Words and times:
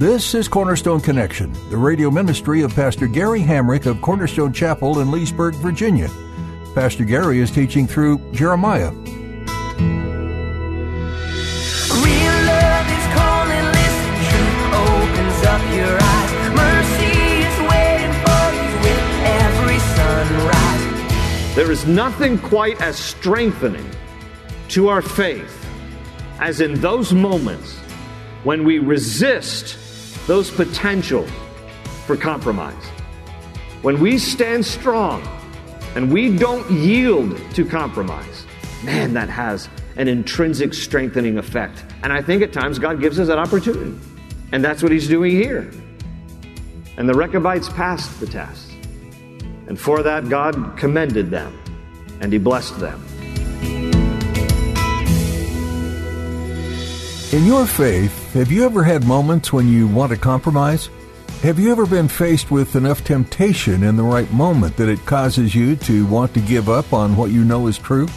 This 0.00 0.34
is 0.34 0.48
Cornerstone 0.48 1.02
Connection, 1.02 1.52
the 1.68 1.76
radio 1.76 2.10
ministry 2.10 2.62
of 2.62 2.74
Pastor 2.74 3.06
Gary 3.06 3.42
Hamrick 3.42 3.84
of 3.84 4.00
Cornerstone 4.00 4.50
Chapel 4.50 5.00
in 5.00 5.10
Leesburg, 5.10 5.54
Virginia. 5.56 6.08
Pastor 6.74 7.04
Gary 7.04 7.40
is 7.40 7.50
teaching 7.50 7.86
through 7.86 8.16
Jeremiah. 8.32 8.92
Real 8.92 9.10
love 12.48 12.86
is 12.88 13.06
calling, 13.12 13.66
listen, 13.76 14.16
truth 14.30 14.72
opens 14.72 15.44
up 15.44 15.60
your 15.76 15.98
eyes. 16.00 16.48
Mercy 16.56 17.12
is 17.44 17.60
waiting 17.68 18.14
for 18.24 18.48
you 18.56 18.72
with 18.80 19.04
every 19.26 19.80
sunrise. 19.98 21.54
There 21.54 21.70
is 21.70 21.84
nothing 21.84 22.38
quite 22.38 22.80
as 22.80 22.96
strengthening 22.96 23.90
to 24.68 24.88
our 24.88 25.02
faith 25.02 25.66
as 26.38 26.62
in 26.62 26.80
those 26.80 27.12
moments 27.12 27.76
when 28.44 28.64
we 28.64 28.78
resist 28.78 29.76
those 30.26 30.50
potentials 30.50 31.30
for 32.06 32.16
compromise. 32.16 32.84
When 33.82 34.00
we 34.00 34.18
stand 34.18 34.64
strong 34.64 35.26
and 35.94 36.12
we 36.12 36.36
don't 36.36 36.70
yield 36.70 37.40
to 37.54 37.64
compromise, 37.64 38.46
man, 38.84 39.14
that 39.14 39.28
has 39.28 39.68
an 39.96 40.08
intrinsic 40.08 40.74
strengthening 40.74 41.38
effect. 41.38 41.84
And 42.02 42.12
I 42.12 42.22
think 42.22 42.42
at 42.42 42.52
times 42.52 42.78
God 42.78 43.00
gives 43.00 43.18
us 43.18 43.28
that 43.28 43.38
opportunity. 43.38 43.98
And 44.52 44.64
that's 44.64 44.82
what 44.82 44.92
He's 44.92 45.08
doing 45.08 45.32
here. 45.32 45.70
And 46.96 47.08
the 47.08 47.14
Rechabites 47.14 47.68
passed 47.68 48.20
the 48.20 48.26
test. 48.26 48.70
And 49.68 49.78
for 49.78 50.02
that, 50.02 50.28
God 50.28 50.76
commended 50.76 51.30
them 51.30 51.56
and 52.20 52.32
He 52.32 52.38
blessed 52.38 52.78
them. 52.80 53.00
In 57.32 57.46
your 57.46 57.64
faith, 57.64 58.32
have 58.32 58.50
you 58.50 58.64
ever 58.64 58.82
had 58.82 59.06
moments 59.06 59.52
when 59.52 59.68
you 59.68 59.86
want 59.86 60.10
to 60.10 60.18
compromise? 60.18 60.90
Have 61.42 61.60
you 61.60 61.70
ever 61.70 61.86
been 61.86 62.08
faced 62.08 62.50
with 62.50 62.74
enough 62.74 63.04
temptation 63.04 63.84
in 63.84 63.94
the 63.94 64.02
right 64.02 64.28
moment 64.32 64.76
that 64.76 64.88
it 64.88 65.06
causes 65.06 65.54
you 65.54 65.76
to 65.76 66.04
want 66.06 66.34
to 66.34 66.40
give 66.40 66.68
up 66.68 66.92
on 66.92 67.16
what 67.16 67.30
you 67.30 67.44
know 67.44 67.68
is 67.68 67.78
true? 67.78 68.08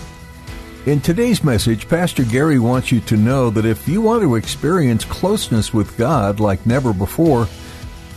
In 0.88 1.00
today's 1.00 1.44
message, 1.44 1.88
Pastor 1.88 2.24
Gary 2.24 2.58
wants 2.58 2.92
you 2.92 3.02
to 3.02 3.16
know 3.16 3.52
that 3.52 3.68
if 3.68 3.88
you 3.88 4.02
want 4.02 4.24
to 4.24 4.34
experience 4.34 5.06
closeness 5.06 5.72
with 5.72 5.96
God 5.96 6.40
like 6.40 6.66
never 6.66 6.92
before, 6.92 7.48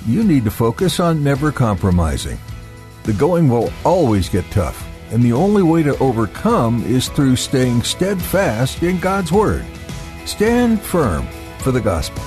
you 0.06 0.24
need 0.24 0.44
to 0.44 0.50
focus 0.50 0.98
on 0.98 1.22
never 1.22 1.52
compromising. 1.52 2.38
The 3.02 3.12
going 3.12 3.50
will 3.50 3.70
always 3.84 4.30
get 4.30 4.50
tough, 4.50 4.88
and 5.10 5.22
the 5.22 5.34
only 5.34 5.62
way 5.62 5.82
to 5.82 5.98
overcome 5.98 6.82
is 6.84 7.10
through 7.10 7.36
staying 7.36 7.82
steadfast 7.82 8.82
in 8.82 8.98
God's 8.98 9.30
Word. 9.30 9.66
Stand 10.26 10.80
firm 10.82 11.24
for 11.58 11.70
the 11.70 11.80
gospel. 11.80 12.22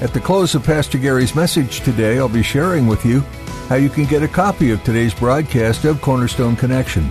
At 0.00 0.14
the 0.14 0.20
close 0.20 0.54
of 0.54 0.64
Pastor 0.64 0.96
Gary's 0.96 1.34
message 1.34 1.80
today, 1.80 2.18
I'll 2.18 2.30
be 2.30 2.42
sharing 2.42 2.86
with 2.86 3.04
you 3.04 3.20
how 3.68 3.74
you 3.74 3.90
can 3.90 4.06
get 4.06 4.22
a 4.22 4.28
copy 4.28 4.70
of 4.70 4.82
today's 4.82 5.12
broadcast 5.12 5.84
of 5.84 6.00
Cornerstone 6.00 6.56
Connection. 6.56 7.08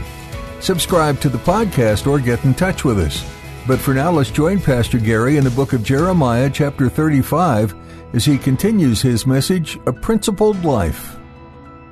Subscribe 0.60 1.20
to 1.22 1.30
the 1.30 1.38
podcast 1.38 2.08
or 2.08 2.20
get 2.20 2.44
in 2.44 2.56
touch 2.56 2.84
with 2.84 3.00
us. 3.00 3.24
But 3.68 3.80
for 3.80 3.94
now, 3.94 4.12
let's 4.12 4.32
join 4.32 4.60
Pastor 4.60 4.98
Gary 4.98 5.38
in 5.38 5.44
the 5.44 5.52
book 5.52 5.74
of 5.74 5.84
Jeremiah, 5.84 6.50
chapter 6.50 6.90
35, 6.90 7.76
as 8.14 8.26
he 8.26 8.40
continues 8.40 9.00
his 9.00 9.28
message, 9.28 9.78
A 9.86 9.94
Principled 9.94 10.66
Life. 10.66 11.18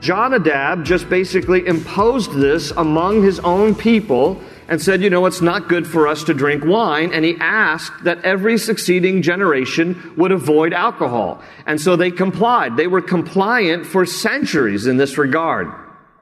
Jonadab 0.02 0.84
just 0.84 1.08
basically 1.08 1.68
imposed 1.68 2.34
this 2.34 2.72
among 2.72 3.22
his 3.22 3.40
own 3.42 3.76
people 3.76 4.42
and 4.68 4.82
said, 4.82 5.02
you 5.02 5.10
know, 5.10 5.26
it's 5.26 5.42
not 5.42 5.68
good 5.68 5.88
for 5.88 6.08
us 6.08 6.24
to 6.26 6.34
drink 6.34 6.64
wine. 6.64 7.14
And 7.14 7.26
he 7.26 7.36
asked 7.40 8.04
that 8.04 8.24
every 8.24 8.58
succeeding 8.58 9.22
generation 9.22 10.14
would 10.18 10.32
avoid 10.32 10.74
alcohol. 10.74 11.42
And 11.66 11.80
so 11.80 11.96
they 11.96 12.12
complied. 12.12 12.78
They 12.78 12.88
were 12.88 13.02
compliant 13.02 13.86
for 13.86 14.06
centuries 14.06 14.88
in 14.88 14.98
this 14.98 15.18
regard. 15.18 15.72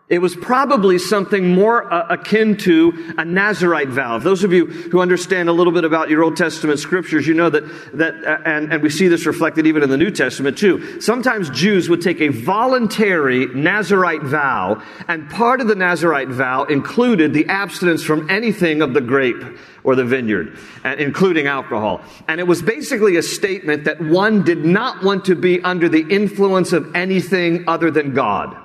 It 0.10 0.24
was 0.24 0.36
probably 0.36 0.98
something 0.98 1.54
more 1.54 1.94
uh, 1.94 2.08
akin 2.10 2.58
to 2.58 3.14
a 3.20 3.24
Nazarite 3.24 3.90
vow. 3.90 4.18
Those 4.18 4.44
of 4.44 4.52
you 4.52 4.66
who 4.66 5.02
understand 5.02 5.50
a 5.50 5.52
little 5.52 5.72
bit 5.72 5.84
about 5.84 6.10
your 6.10 6.24
Old 6.24 6.36
Testament 6.36 6.80
scriptures, 6.80 7.28
you 7.28 7.36
know 7.36 7.52
that, 7.52 7.64
that 7.94 8.16
uh, 8.26 8.40
and, 8.44 8.74
and 8.74 8.82
we 8.82 8.90
see 8.90 9.08
this 9.08 9.28
reflected 9.28 9.68
even 9.68 9.84
in 9.84 9.90
the 9.92 9.98
New 9.98 10.10
Testament 10.10 10.58
too. 10.58 11.00
Sometimes 11.00 11.52
Jews 11.52 11.90
would 11.90 12.02
take 12.02 12.22
a 12.22 12.30
voluntary 12.30 13.46
Nazarite 13.54 14.24
vow, 14.24 14.82
and 15.08 15.30
part 15.30 15.62
of 15.62 15.68
the 15.68 15.76
Nazarite 15.76 16.30
vow 16.30 16.64
included 16.64 17.32
the 17.36 17.46
abstinence 17.46 18.02
from 18.02 18.28
anything 18.32 18.82
of 18.82 18.96
the 18.96 19.02
grape 19.02 19.44
or 19.84 19.94
the 19.94 20.06
vineyard, 20.06 20.58
uh, 20.84 20.96
including 20.98 21.46
alcohol. 21.46 22.02
And 22.28 22.40
it 22.40 22.48
was 22.48 22.64
basically 22.64 23.18
a 23.18 23.22
statement 23.22 23.84
that 23.84 24.02
one 24.02 24.44
did 24.44 24.66
not 24.66 25.04
want 25.04 25.26
to 25.26 25.36
be 25.36 25.62
under 25.62 25.88
the 25.88 26.04
influence 26.10 26.74
of 26.74 26.96
anything 26.96 27.66
other 27.68 27.92
than 27.92 28.16
God. 28.16 28.58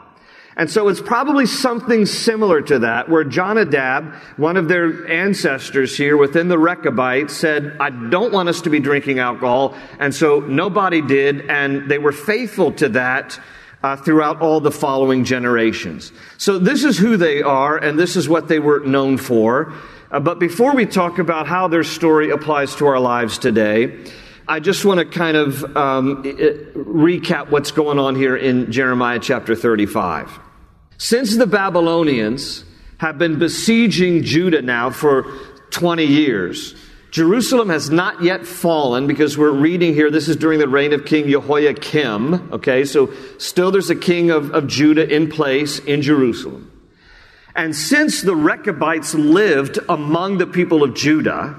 And 0.56 0.70
so 0.70 0.88
it's 0.88 1.00
probably 1.00 1.46
something 1.46 2.06
similar 2.06 2.62
to 2.62 2.80
that, 2.80 3.08
where 3.08 3.24
Jonadab, 3.24 4.14
one 4.36 4.56
of 4.56 4.68
their 4.68 5.06
ancestors 5.10 5.96
here 5.96 6.16
within 6.16 6.48
the 6.48 6.58
Rechabites, 6.58 7.34
said, 7.34 7.76
I 7.80 7.90
don't 7.90 8.32
want 8.32 8.48
us 8.48 8.60
to 8.62 8.70
be 8.70 8.78
drinking 8.78 9.18
alcohol. 9.18 9.76
And 9.98 10.14
so 10.14 10.40
nobody 10.40 11.02
did, 11.02 11.50
and 11.50 11.90
they 11.90 11.98
were 11.98 12.12
faithful 12.12 12.70
to 12.74 12.88
that 12.90 13.38
uh, 13.82 13.96
throughout 13.96 14.40
all 14.40 14.60
the 14.60 14.70
following 14.70 15.24
generations. 15.24 16.12
So 16.38 16.58
this 16.58 16.84
is 16.84 16.96
who 16.98 17.16
they 17.16 17.42
are, 17.42 17.76
and 17.76 17.98
this 17.98 18.14
is 18.14 18.28
what 18.28 18.46
they 18.46 18.60
were 18.60 18.80
known 18.80 19.18
for. 19.18 19.74
Uh, 20.10 20.20
but 20.20 20.38
before 20.38 20.74
we 20.74 20.86
talk 20.86 21.18
about 21.18 21.48
how 21.48 21.66
their 21.66 21.82
story 21.82 22.30
applies 22.30 22.76
to 22.76 22.86
our 22.86 23.00
lives 23.00 23.38
today, 23.38 24.04
I 24.46 24.60
just 24.60 24.84
want 24.84 25.00
to 25.00 25.06
kind 25.06 25.36
of 25.36 25.64
um, 25.76 26.22
recap 26.22 27.50
what's 27.50 27.72
going 27.72 27.98
on 27.98 28.14
here 28.14 28.36
in 28.36 28.70
Jeremiah 28.70 29.18
chapter 29.18 29.56
35. 29.56 30.43
Since 30.98 31.36
the 31.36 31.46
Babylonians 31.46 32.64
have 32.98 33.18
been 33.18 33.38
besieging 33.38 34.22
Judah 34.22 34.62
now 34.62 34.90
for 34.90 35.24
20 35.70 36.04
years, 36.04 36.74
Jerusalem 37.10 37.68
has 37.68 37.90
not 37.90 38.22
yet 38.22 38.46
fallen 38.46 39.06
because 39.06 39.38
we're 39.38 39.52
reading 39.52 39.94
here, 39.94 40.10
this 40.10 40.28
is 40.28 40.34
during 40.36 40.58
the 40.58 40.68
reign 40.68 40.92
of 40.92 41.04
King 41.04 41.28
Jehoiakim. 41.28 42.52
Okay, 42.52 42.84
so 42.84 43.12
still 43.38 43.70
there's 43.70 43.90
a 43.90 43.96
king 43.96 44.30
of, 44.30 44.50
of 44.50 44.66
Judah 44.66 45.08
in 45.08 45.28
place 45.28 45.78
in 45.78 46.02
Jerusalem. 46.02 46.70
And 47.54 47.74
since 47.74 48.22
the 48.22 48.34
Rechabites 48.34 49.14
lived 49.14 49.78
among 49.88 50.38
the 50.38 50.46
people 50.46 50.82
of 50.82 50.94
Judah, 50.94 51.54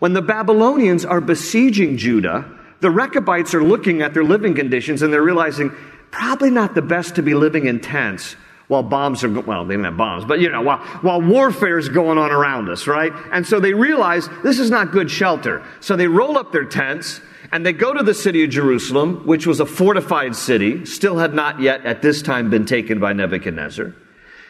when 0.00 0.12
the 0.12 0.20
Babylonians 0.20 1.06
are 1.06 1.22
besieging 1.22 1.96
Judah, 1.96 2.44
the 2.80 2.90
Rechabites 2.90 3.54
are 3.54 3.64
looking 3.64 4.02
at 4.02 4.12
their 4.12 4.24
living 4.24 4.54
conditions 4.54 5.00
and 5.00 5.10
they're 5.10 5.22
realizing 5.22 5.70
probably 6.10 6.50
not 6.50 6.74
the 6.74 6.82
best 6.82 7.14
to 7.14 7.22
be 7.22 7.32
living 7.32 7.64
in 7.64 7.80
tents 7.80 8.36
while 8.68 8.82
bombs 8.82 9.22
are, 9.24 9.28
well, 9.28 9.64
they 9.64 9.74
didn't 9.74 9.84
have 9.84 9.96
bombs, 9.96 10.24
but 10.24 10.40
you 10.40 10.50
know, 10.50 10.62
while, 10.62 10.78
while 11.02 11.20
warfare 11.20 11.78
is 11.78 11.88
going 11.88 12.18
on 12.18 12.30
around 12.30 12.68
us, 12.68 12.86
right? 12.86 13.12
And 13.30 13.46
so 13.46 13.60
they 13.60 13.74
realize 13.74 14.28
this 14.42 14.58
is 14.58 14.70
not 14.70 14.90
good 14.90 15.10
shelter. 15.10 15.62
So 15.80 15.96
they 15.96 16.08
roll 16.08 16.38
up 16.38 16.52
their 16.52 16.64
tents 16.64 17.20
and 17.52 17.64
they 17.64 17.72
go 17.72 17.92
to 17.92 18.02
the 18.02 18.14
city 18.14 18.42
of 18.42 18.50
Jerusalem, 18.50 19.26
which 19.26 19.46
was 19.46 19.60
a 19.60 19.66
fortified 19.66 20.34
city, 20.34 20.86
still 20.86 21.18
had 21.18 21.34
not 21.34 21.60
yet 21.60 21.84
at 21.84 22.02
this 22.02 22.22
time 22.22 22.50
been 22.50 22.64
taken 22.64 22.98
by 22.98 23.12
Nebuchadnezzar. 23.12 23.94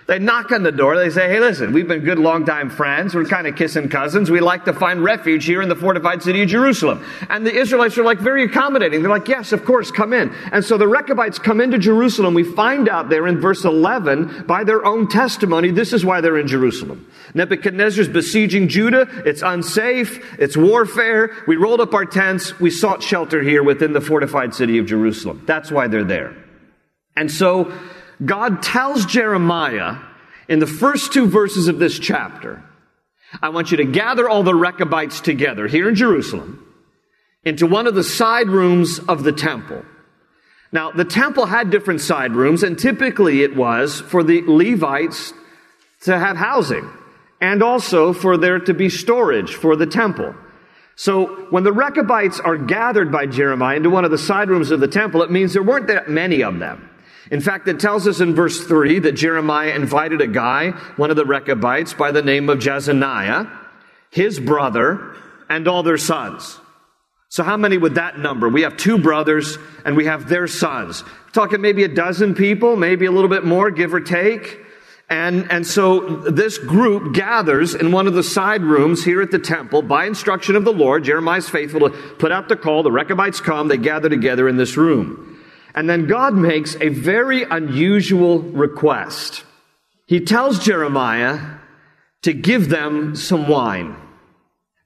They 0.06 0.18
knock 0.18 0.52
on 0.52 0.62
the 0.62 0.72
door. 0.72 0.96
They 0.98 1.08
say, 1.08 1.28
Hey, 1.28 1.40
listen, 1.40 1.72
we've 1.72 1.88
been 1.88 2.04
good 2.04 2.18
long-time 2.18 2.68
friends. 2.68 3.14
We're 3.14 3.24
kind 3.24 3.46
of 3.46 3.56
kissing 3.56 3.88
cousins. 3.88 4.30
We 4.30 4.40
like 4.40 4.66
to 4.66 4.74
find 4.74 5.02
refuge 5.02 5.46
here 5.46 5.62
in 5.62 5.68
the 5.70 5.76
fortified 5.76 6.22
city 6.22 6.42
of 6.42 6.48
Jerusalem. 6.48 7.04
And 7.30 7.46
the 7.46 7.54
Israelites 7.54 7.96
are 7.96 8.04
like 8.04 8.18
very 8.18 8.44
accommodating. 8.44 9.00
They're 9.00 9.10
like, 9.10 9.28
Yes, 9.28 9.52
of 9.52 9.64
course, 9.64 9.90
come 9.90 10.12
in. 10.12 10.34
And 10.52 10.62
so 10.62 10.76
the 10.76 10.86
Rechabites 10.86 11.38
come 11.38 11.60
into 11.60 11.78
Jerusalem. 11.78 12.34
We 12.34 12.44
find 12.44 12.88
out 12.88 13.08
there 13.08 13.26
in 13.26 13.40
verse 13.40 13.64
11 13.64 14.44
by 14.46 14.64
their 14.64 14.84
own 14.84 15.08
testimony, 15.08 15.70
this 15.70 15.94
is 15.94 16.04
why 16.04 16.20
they're 16.20 16.38
in 16.38 16.48
Jerusalem. 16.48 17.10
Nebuchadnezzar's 17.32 18.08
besieging 18.08 18.68
Judah. 18.68 19.08
It's 19.24 19.40
unsafe. 19.40 20.38
It's 20.38 20.56
warfare. 20.56 21.34
We 21.46 21.56
rolled 21.56 21.80
up 21.80 21.94
our 21.94 22.04
tents. 22.04 22.60
We 22.60 22.70
sought 22.70 23.02
shelter 23.02 23.42
here 23.42 23.62
within 23.62 23.94
the 23.94 24.02
fortified 24.02 24.54
city 24.54 24.76
of 24.76 24.86
Jerusalem. 24.86 25.44
That's 25.46 25.70
why 25.70 25.88
they're 25.88 26.04
there. 26.04 26.36
And 27.16 27.30
so, 27.30 27.72
God 28.22 28.62
tells 28.62 29.06
Jeremiah 29.06 29.96
in 30.48 30.58
the 30.58 30.66
first 30.66 31.12
two 31.12 31.26
verses 31.26 31.68
of 31.68 31.78
this 31.78 31.98
chapter, 31.98 32.62
I 33.40 33.48
want 33.48 33.70
you 33.70 33.78
to 33.78 33.84
gather 33.84 34.28
all 34.28 34.42
the 34.42 34.54
Rechabites 34.54 35.20
together 35.20 35.66
here 35.66 35.88
in 35.88 35.94
Jerusalem. 35.94 36.60
into 37.44 37.66
one 37.66 37.86
of 37.86 37.94
the 37.94 38.04
side 38.04 38.48
rooms 38.48 38.98
of 39.00 39.22
the 39.22 39.32
temple. 39.32 39.84
Now, 40.72 40.90
the 40.90 41.04
temple 41.04 41.46
had 41.46 41.70
different 41.70 42.00
side 42.00 42.32
rooms, 42.32 42.62
and 42.62 42.78
typically 42.78 43.42
it 43.42 43.54
was 43.54 44.00
for 44.00 44.24
the 44.24 44.42
Levites 44.46 45.32
to 46.02 46.18
have 46.18 46.36
housing 46.36 46.90
and 47.40 47.62
also 47.62 48.12
for 48.12 48.36
there 48.36 48.58
to 48.58 48.74
be 48.74 48.88
storage 48.88 49.54
for 49.54 49.76
the 49.76 49.86
temple. 49.86 50.34
So 50.96 51.46
when 51.50 51.64
the 51.64 51.72
Rechabites 51.72 52.40
are 52.40 52.56
gathered 52.56 53.12
by 53.12 53.26
Jeremiah 53.26 53.76
into 53.76 53.90
one 53.90 54.04
of 54.04 54.10
the 54.10 54.18
side 54.18 54.48
rooms 54.48 54.70
of 54.70 54.80
the 54.80 54.88
temple, 54.88 55.22
it 55.22 55.30
means 55.30 55.52
there 55.52 55.62
weren't 55.62 55.88
that 55.88 56.08
many 56.08 56.42
of 56.42 56.58
them. 56.58 56.88
In 57.34 57.40
fact, 57.40 57.66
it 57.66 57.80
tells 57.80 58.06
us 58.06 58.20
in 58.20 58.32
verse 58.32 58.64
3 58.64 59.00
that 59.00 59.16
Jeremiah 59.16 59.74
invited 59.74 60.20
a 60.20 60.26
guy, 60.28 60.70
one 60.94 61.10
of 61.10 61.16
the 61.16 61.24
Rechabites, 61.24 61.92
by 61.92 62.12
the 62.12 62.22
name 62.22 62.48
of 62.48 62.60
Jezaniah, 62.60 63.50
his 64.08 64.38
brother, 64.38 65.16
and 65.48 65.66
all 65.66 65.82
their 65.82 65.98
sons. 65.98 66.60
So 67.30 67.42
how 67.42 67.56
many 67.56 67.76
would 67.76 67.96
that 67.96 68.20
number? 68.20 68.48
We 68.48 68.62
have 68.62 68.76
two 68.76 68.98
brothers 68.98 69.58
and 69.84 69.96
we 69.96 70.04
have 70.04 70.28
their 70.28 70.46
sons. 70.46 71.02
We're 71.02 71.32
talking 71.32 71.60
maybe 71.60 71.82
a 71.82 71.88
dozen 71.88 72.36
people, 72.36 72.76
maybe 72.76 73.04
a 73.06 73.10
little 73.10 73.28
bit 73.28 73.44
more, 73.44 73.68
give 73.72 73.94
or 73.94 74.00
take. 74.00 74.60
And, 75.10 75.50
and 75.50 75.66
so 75.66 76.18
this 76.18 76.58
group 76.58 77.14
gathers 77.14 77.74
in 77.74 77.90
one 77.90 78.06
of 78.06 78.14
the 78.14 78.22
side 78.22 78.62
rooms 78.62 79.04
here 79.04 79.20
at 79.20 79.32
the 79.32 79.40
temple 79.40 79.82
by 79.82 80.04
instruction 80.04 80.54
of 80.54 80.64
the 80.64 80.72
Lord. 80.72 81.02
Jeremiah's 81.02 81.48
faithful 81.48 81.80
to 81.80 81.90
put 81.90 82.30
out 82.30 82.48
the 82.48 82.54
call. 82.54 82.84
The 82.84 82.92
Rechabites 82.92 83.40
come. 83.40 83.66
They 83.66 83.76
gather 83.76 84.08
together 84.08 84.48
in 84.48 84.56
this 84.56 84.76
room. 84.76 85.33
And 85.74 85.90
then 85.90 86.06
God 86.06 86.34
makes 86.34 86.76
a 86.80 86.88
very 86.88 87.42
unusual 87.42 88.40
request. 88.40 89.44
He 90.06 90.20
tells 90.20 90.58
Jeremiah 90.58 91.58
to 92.22 92.32
give 92.32 92.68
them 92.68 93.16
some 93.16 93.48
wine. 93.48 93.96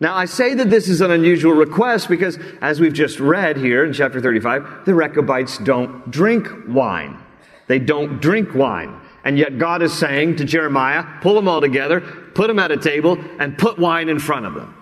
Now, 0.00 0.14
I 0.14 0.26
say 0.26 0.55
that 0.55 0.70
this 0.70 0.88
is 0.88 1.00
an 1.00 1.11
unusual 1.11 1.52
request 1.52 2.08
because, 2.08 2.38
as 2.61 2.81
we've 2.81 2.93
just 2.93 3.19
read 3.19 3.56
here 3.56 3.85
in 3.85 3.93
chapter 3.93 4.20
35, 4.20 4.85
the 4.85 4.94
Rechabites 4.94 5.58
don't 5.58 6.08
drink 6.11 6.49
wine. 6.69 7.19
They 7.67 7.81
don't 7.81 8.20
drink 8.20 8.55
wine. 8.55 9.00
And 9.25 9.37
yet 9.37 9.58
God 9.58 9.82
is 9.82 9.93
saying 9.93 10.37
to 10.37 10.44
Jeremiah, 10.44 11.05
pull 11.20 11.35
them 11.35 11.49
all 11.49 11.61
together, 11.61 12.00
put 12.00 12.46
them 12.46 12.61
at 12.61 12.70
a 12.70 12.76
table, 12.76 13.19
and 13.40 13.58
put 13.58 13.79
wine 13.79 14.08
in 14.08 14.20
front 14.20 14.46
of 14.46 14.55
them. 14.55 14.75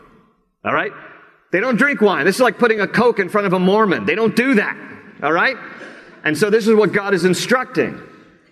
All 0.65 0.75
right? 0.75 0.93
They 1.51 1.61
don't 1.61 1.77
drink 1.77 2.03
wine. 2.03 2.27
This 2.27 2.37
is 2.37 2.43
like 2.43 2.59
putting 2.59 2.81
a 2.81 2.87
Coke 2.87 3.19
in 3.19 3.31
front 3.31 3.47
of 3.47 3.55
a 3.55 3.59
Mormon. 3.59 4.05
They 4.05 4.15
don't 4.15 4.37
do 4.37 4.55
that. 4.55 4.77
All 5.23 5.33
right? 5.33 5.57
And 6.27 6.37
so 6.37 6.51
this 6.51 6.67
is 6.67 6.75
what 6.75 6.93
God 6.93 7.15
is 7.15 7.25
instructing. 7.25 8.03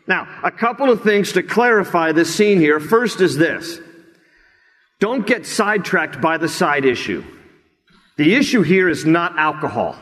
Now, 0.07 0.29
a 0.45 0.53
couple 0.53 0.91
of 0.91 1.03
things 1.03 1.33
to 1.33 1.43
clarify 1.43 2.13
this 2.13 2.33
scene 2.33 2.61
here. 2.61 2.79
First 2.79 3.21
is 3.21 3.37
this. 3.37 3.81
Don't 5.01 5.27
get 5.27 5.45
sidetracked 5.45 6.21
by 6.21 6.39
the 6.39 6.49
side 6.49 6.85
issue. 6.85 7.25
The 8.17 8.37
issue 8.37 8.63
here 8.63 8.89
is 8.89 9.05
not 9.05 9.37
alcohol. 9.37 9.97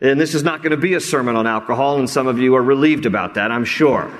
And 0.00 0.18
this 0.18 0.34
is 0.34 0.44
not 0.44 0.62
going 0.62 0.70
to 0.70 0.78
be 0.78 0.94
a 0.94 1.00
sermon 1.00 1.36
on 1.36 1.46
alcohol, 1.46 1.98
and 1.98 2.08
some 2.08 2.26
of 2.26 2.38
you 2.38 2.56
are 2.56 2.62
relieved 2.62 3.04
about 3.04 3.34
that, 3.34 3.52
I'm 3.52 3.66
sure. 3.66 4.10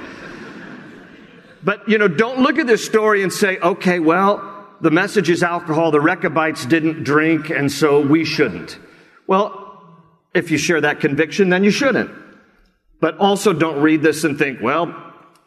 But, 1.65 1.89
you 1.89 1.97
know, 1.97 2.07
don't 2.07 2.41
look 2.41 2.59
at 2.59 2.67
this 2.67 2.85
story 2.85 3.23
and 3.23 3.33
say, 3.33 3.57
okay, 3.57 3.99
well, 3.99 4.69
the 4.83 4.91
message 4.91 5.31
is 5.31 5.43
alcohol. 5.43 5.91
The 5.91 6.03
Rechabites 6.03 6.67
didn't 6.67 7.03
drink, 7.03 7.49
and 7.49 7.73
so 7.73 8.07
we 8.07 8.27
shouldn't. 8.27 8.79
Well, 9.27 9.89
if 10.35 10.51
you 10.51 10.59
share 10.59 10.83
that 10.83 11.01
conviction, 11.01 11.49
then 11.49 11.65
you 11.65 11.71
shouldn't. 11.71 12.28
But 13.01 13.19
also 13.19 13.53
don't 13.53 13.81
read 13.81 14.03
this 14.03 14.25
and 14.25 14.39
think, 14.39 14.61
well, 14.61 14.95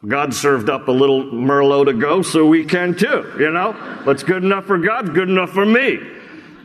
God 0.07 0.33
served 0.33 0.69
up 0.69 0.87
a 0.87 0.91
little 0.91 1.25
Merlot 1.25 1.85
to 1.85 1.93
go, 1.93 2.21
so 2.21 2.45
we 2.45 2.65
can 2.65 2.95
too, 2.95 3.31
you 3.37 3.51
know? 3.51 3.73
What's 4.03 4.23
good 4.23 4.43
enough 4.43 4.65
for 4.65 4.77
God, 4.77 5.13
good 5.13 5.29
enough 5.29 5.51
for 5.51 5.65
me. 5.65 5.99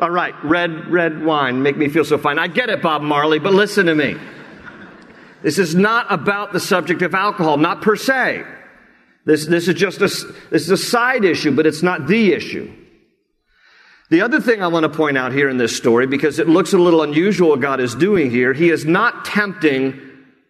All 0.01 0.11
right, 0.11 0.35
red, 0.45 0.91
red 0.91 1.25
wine, 1.25 1.63
make 1.63 1.77
me 1.77 1.89
feel 1.89 2.05
so 2.05 2.19
fine. 2.19 2.39
I 2.39 2.49
get 2.49 2.71
it, 2.71 2.83
Bob 2.83 3.03
Marley, 3.03 3.39
but 3.39 3.53
listen 3.53 3.87
to 3.87 3.95
me. 3.95 4.17
This 5.43 5.59
is 5.59 5.75
not 5.75 6.11
about 6.11 6.53
the 6.53 6.61
subject 6.61 7.03
of 7.03 7.15
alcohol, 7.15 7.57
not 7.57 7.83
per 7.83 7.97
se. 7.97 8.45
This, 9.27 9.47
this 9.47 9.69
is 9.69 9.75
just 9.75 9.99
a, 9.99 10.09
this 10.51 10.63
is 10.63 10.71
a 10.71 10.77
side 10.77 11.25
issue, 11.25 11.55
but 11.55 11.67
it's 11.67 11.83
not 11.83 12.07
the 12.07 12.33
issue. 12.33 12.73
The 14.09 14.21
other 14.21 14.41
thing 14.41 14.63
I 14.63 14.69
want 14.69 14.85
to 14.85 14.89
point 14.89 15.19
out 15.19 15.33
here 15.33 15.49
in 15.49 15.57
this 15.57 15.77
story, 15.77 16.07
because 16.07 16.39
it 16.39 16.49
looks 16.49 16.73
a 16.73 16.79
little 16.79 17.03
unusual 17.03 17.51
what 17.51 17.61
God 17.61 17.81
is 17.81 17.95
doing 17.95 18.31
here, 18.31 18.53
he 18.53 18.71
is 18.71 18.85
not 18.85 19.25
tempting 19.25 20.01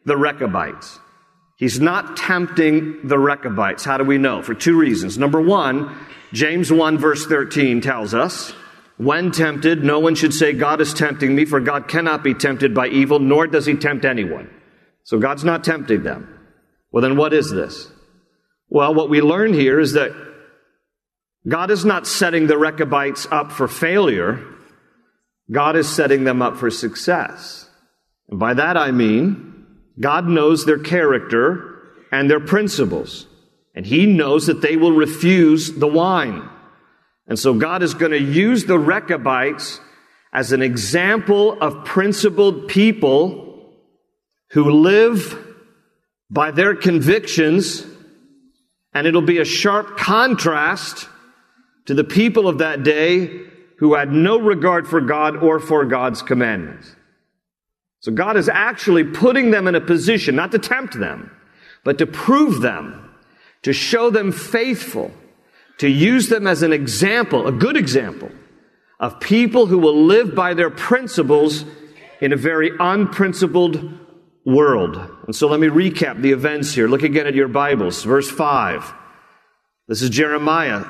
the 0.07 0.17
Rechabites. 0.17 0.99
He's 1.57 1.81
not 1.81 2.17
tempting 2.17 3.07
the 3.07 3.19
Rechabites. 3.19 3.85
How 3.85 3.99
do 3.99 4.05
we 4.05 4.19
know? 4.19 4.43
For 4.43 4.55
two 4.55 4.79
reasons. 4.79 5.19
Number 5.19 5.41
one, 5.41 5.95
James 6.33 6.73
1 6.73 6.99
verse 6.99 7.27
13 7.27 7.81
tells 7.81 8.15
us, 8.15 8.53
when 8.99 9.31
tempted, 9.31 9.85
no 9.85 9.99
one 9.99 10.15
should 10.15 10.33
say, 10.33 10.55
God 10.55 10.81
is 10.81 10.95
tempting 10.95 11.35
me, 11.35 11.45
for 11.45 11.61
God 11.61 11.87
cannot 11.87 12.23
be 12.23 12.33
tempted 12.33 12.75
by 12.75 12.89
evil, 12.89 13.19
nor 13.19 13.47
does 13.47 13.67
he 13.67 13.75
tempt 13.75 14.07
anyone. 14.07 14.51
So 15.05 15.19
God's 15.19 15.45
not 15.45 15.65
tempting 15.65 16.03
them. 16.03 16.33
Well, 16.91 17.03
then 17.03 17.17
what 17.17 17.35
is 17.35 17.51
this? 17.51 17.91
Well, 18.69 18.95
what 18.95 19.11
we 19.11 19.21
learn 19.21 19.53
here 19.53 19.79
is 19.79 19.93
that 19.93 20.13
God 21.47 21.71
is 21.71 21.85
not 21.85 22.07
setting 22.07 22.47
the 22.47 22.59
Rechabites 22.59 23.27
up 23.31 23.53
for 23.53 23.69
failure. 23.69 24.43
God 25.51 25.77
is 25.77 25.89
setting 25.89 26.25
them 26.25 26.43
up 26.43 26.57
for 26.57 26.71
success. 26.71 27.69
And 28.29 28.41
by 28.41 28.55
that 28.55 28.77
I 28.77 28.91
mean, 28.91 29.56
God 29.99 30.27
knows 30.27 30.65
their 30.65 30.79
character 30.79 31.79
and 32.13 32.31
their 32.31 32.41
principles. 32.41 33.27
And 33.75 33.87
He 33.87 34.07
knows 34.07 34.47
that 34.47 34.61
they 34.61 34.77
will 34.77 34.93
refuse 34.93 35.73
the 35.73 35.87
wine. 35.87 36.49
And 37.27 37.39
so 37.39 37.55
God 37.55 37.83
is 37.83 37.95
going 37.95 38.13
to 38.13 38.21
use 38.21 38.65
the 38.65 38.79
Rechabites 38.79 39.81
as 40.33 40.53
an 40.53 40.63
example 40.63 41.61
of 41.61 41.85
principled 41.85 42.69
people 42.69 43.73
who 44.51 44.71
live 44.71 45.43
by 46.31 46.51
their 46.51 46.75
convictions 46.75 47.87
and 48.97 49.07
it'll 49.07 49.21
be 49.21 49.41
a 49.41 49.45
sharp 49.45 49.99
contrast 49.99 51.07
to 51.85 51.93
the 51.93 52.03
people 52.03 52.49
of 52.49 52.59
that 52.59 52.83
day 52.83 53.43
who 53.79 53.93
had 53.93 54.11
no 54.11 54.39
regard 54.39 54.89
for 54.89 55.03
God 55.03 55.37
or 55.37 55.61
for 55.61 55.85
God's 55.85 56.23
commandments. 56.23 56.96
So 58.07 58.13
God 58.13 58.37
is 58.37 58.49
actually 58.49 59.03
putting 59.03 59.51
them 59.51 59.67
in 59.67 59.75
a 59.75 59.81
position, 59.81 60.37
not 60.37 60.53
to 60.53 60.61
tempt 60.61 60.97
them, 60.97 61.29
but 61.83 61.99
to 61.99 62.07
prove 62.07 62.61
them, 62.61 63.11
to 63.63 63.73
show 63.73 64.11
them 64.11 64.31
faithful, 64.31 65.11
to 65.79 65.89
use 65.89 66.29
them 66.29 66.47
as 66.47 66.63
an 66.63 66.73
example, 66.73 67.49
a 67.49 67.51
good 67.51 67.77
example 67.77 68.31
of 69.01 69.19
people 69.19 69.67
who 69.67 69.79
will 69.79 70.05
live 70.05 70.37
by 70.37 70.55
their 70.55 70.71
principles 70.71 71.65
in 72.21 72.33
a 72.33 72.37
very 72.37 72.71
unprincipled 72.79 73.99
world. 74.45 74.97
And 75.27 75.35
so 75.35 75.49
let 75.49 75.59
me 75.59 75.67
recap 75.67 76.23
the 76.23 76.31
events 76.31 76.73
here. 76.73 76.87
Look 76.87 77.03
again 77.03 77.27
at 77.27 77.35
your 77.35 77.49
Bibles. 77.49 78.05
Verse 78.05 78.31
5. 78.31 78.95
This 79.89 80.01
is 80.01 80.11
Jeremiah. 80.11 80.85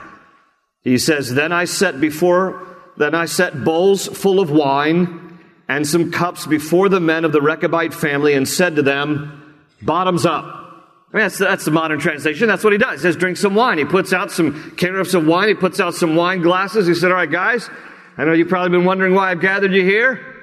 He 0.83 0.99
says, 0.99 1.33
Then 1.33 1.51
I 1.51 1.65
set 1.65 1.99
before, 1.99 2.77
then 2.99 3.15
I 3.15 3.25
set 3.25 3.65
bowls 3.65 4.07
full 4.07 4.39
of 4.39 4.51
wine 4.51 5.26
and 5.69 5.87
some 5.87 6.11
cups 6.11 6.47
before 6.47 6.89
the 6.89 7.01
men 7.01 7.25
of 7.25 7.33
the 7.33 7.41
Rechabite 7.41 7.95
family 7.95 8.35
and 8.35 8.49
said 8.49 8.77
to 8.77 8.83
them, 8.83 9.43
Bottoms 9.83 10.25
up. 10.25 10.45
I 10.45 11.17
mean, 11.17 11.25
that's, 11.25 11.39
that's 11.39 11.65
the 11.65 11.71
modern 11.71 11.99
translation. 11.99 12.49
That's 12.49 12.65
what 12.65 12.73
he 12.73 12.79
does. 12.79 13.01
He 13.01 13.03
says, 13.03 13.17
drink 13.17 13.37
some 13.37 13.55
wine. 13.55 13.79
He 13.79 13.85
puts 13.85 14.13
out 14.13 14.31
some 14.31 14.73
carafes 14.73 15.15
of 15.15 15.27
wine. 15.27 15.49
He 15.49 15.55
puts 15.55 15.81
out 15.81 15.95
some 15.95 16.17
wine 16.17 16.43
glasses. 16.43 16.87
He 16.87 16.95
said, 16.95 17.11
all 17.11 17.17
right, 17.17 17.31
guys, 17.31 17.71
I 18.17 18.25
know 18.25 18.33
you've 18.33 18.49
probably 18.49 18.77
been 18.77 18.85
wondering 18.85 19.15
why 19.15 19.31
I've 19.31 19.41
gathered 19.41 19.73
you 19.73 19.83
here. 19.83 20.35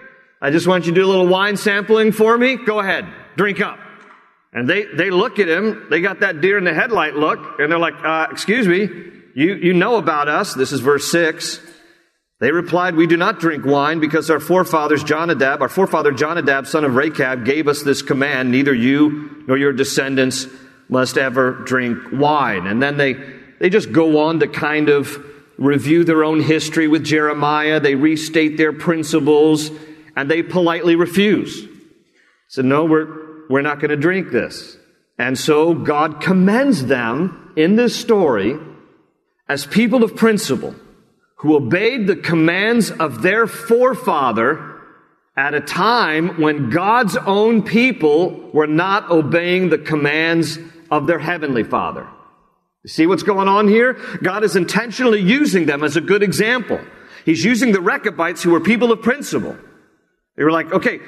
I 0.41 0.51
just 0.51 0.67
want 0.67 0.85
you 0.85 0.93
to 0.93 0.99
do 0.99 1.05
a 1.05 1.09
little 1.09 1.27
wine 1.27 1.57
sampling 1.57 2.11
for 2.11 2.37
me. 2.37 2.55
Go 2.55 2.79
ahead. 2.79 3.05
Drink 3.35 3.61
up. 3.61 3.79
And 4.51 4.69
they, 4.69 4.85
they 4.85 5.09
look 5.09 5.39
at 5.39 5.47
him. 5.47 5.87
They 5.89 5.99
got 5.99 6.19
that 6.19 6.41
deer 6.41 6.57
in 6.57 6.63
the 6.63 6.73
headlight 6.73 7.15
look. 7.15 7.59
And 7.59 7.71
they're 7.71 7.79
like, 7.79 7.95
uh, 8.03 8.27
excuse 8.31 8.67
me. 8.67 8.89
You, 9.35 9.55
you 9.55 9.73
know 9.73 9.97
about 9.97 10.27
us. 10.27 10.53
This 10.53 10.71
is 10.71 10.79
verse 10.79 11.11
six. 11.11 11.59
They 12.43 12.51
replied, 12.51 12.97
We 12.97 13.07
do 13.07 13.15
not 13.15 13.39
drink 13.39 13.63
wine 13.63 14.01
because 14.01 14.29
our 14.29 14.41
forefathers, 14.41 15.01
Jonadab, 15.01 15.61
our 15.61 15.69
forefather 15.69 16.11
Jonadab, 16.11 16.67
son 16.67 16.83
of 16.83 16.95
Rechab, 16.95 17.45
gave 17.45 17.69
us 17.69 17.83
this 17.83 18.01
command 18.01 18.51
neither 18.51 18.73
you 18.73 19.45
nor 19.47 19.55
your 19.55 19.71
descendants 19.71 20.47
must 20.89 21.17
ever 21.17 21.53
drink 21.63 21.97
wine. 22.11 22.67
And 22.67 22.83
then 22.83 22.97
they, 22.97 23.13
they 23.61 23.69
just 23.69 23.93
go 23.93 24.25
on 24.25 24.41
to 24.41 24.49
kind 24.49 24.89
of 24.89 25.25
review 25.57 26.03
their 26.03 26.25
own 26.25 26.41
history 26.41 26.89
with 26.89 27.05
Jeremiah. 27.05 27.79
They 27.79 27.95
restate 27.95 28.57
their 28.57 28.73
principles 28.73 29.71
and 30.17 30.29
they 30.29 30.43
politely 30.43 30.97
refuse. 30.97 31.65
Said, 32.49 32.65
no, 32.65 32.83
we're, 32.83 33.47
we're 33.47 33.61
not 33.61 33.79
going 33.79 33.91
to 33.91 33.95
drink 33.95 34.31
this. 34.31 34.75
And 35.17 35.39
so 35.39 35.73
God 35.73 36.19
commends 36.19 36.87
them 36.87 37.53
in 37.55 37.77
this 37.77 37.95
story 37.95 38.59
as 39.47 39.65
people 39.65 40.03
of 40.03 40.17
principle 40.17 40.75
who 41.43 41.57
obeyed 41.57 42.07
the 42.07 42.15
commands 42.15 42.89
of 42.89 43.21
their 43.21 43.45
forefather 43.47 44.79
at 45.35 45.53
a 45.53 45.59
time 45.59 46.39
when 46.39 46.69
God's 46.69 47.17
own 47.17 47.63
people 47.63 48.49
were 48.53 48.65
not 48.65 49.11
obeying 49.11 49.67
the 49.67 49.77
commands 49.77 50.57
of 50.89 51.05
their 51.05 51.19
heavenly 51.19 51.65
father. 51.65 52.07
You 52.85 52.89
see 52.89 53.07
what's 53.07 53.23
going 53.23 53.49
on 53.49 53.67
here? 53.67 53.93
God 54.23 54.45
is 54.45 54.55
intentionally 54.55 55.19
using 55.19 55.65
them 55.65 55.83
as 55.83 55.97
a 55.97 56.01
good 56.01 56.23
example. 56.23 56.79
He's 57.25 57.43
using 57.43 57.73
the 57.73 57.81
Rechabites 57.81 58.41
who 58.41 58.51
were 58.51 58.61
people 58.61 58.93
of 58.93 59.01
principle 59.01 59.57
They 60.37 60.45
were 60.45 60.51
like, 60.51 60.71
okay, 60.71 60.99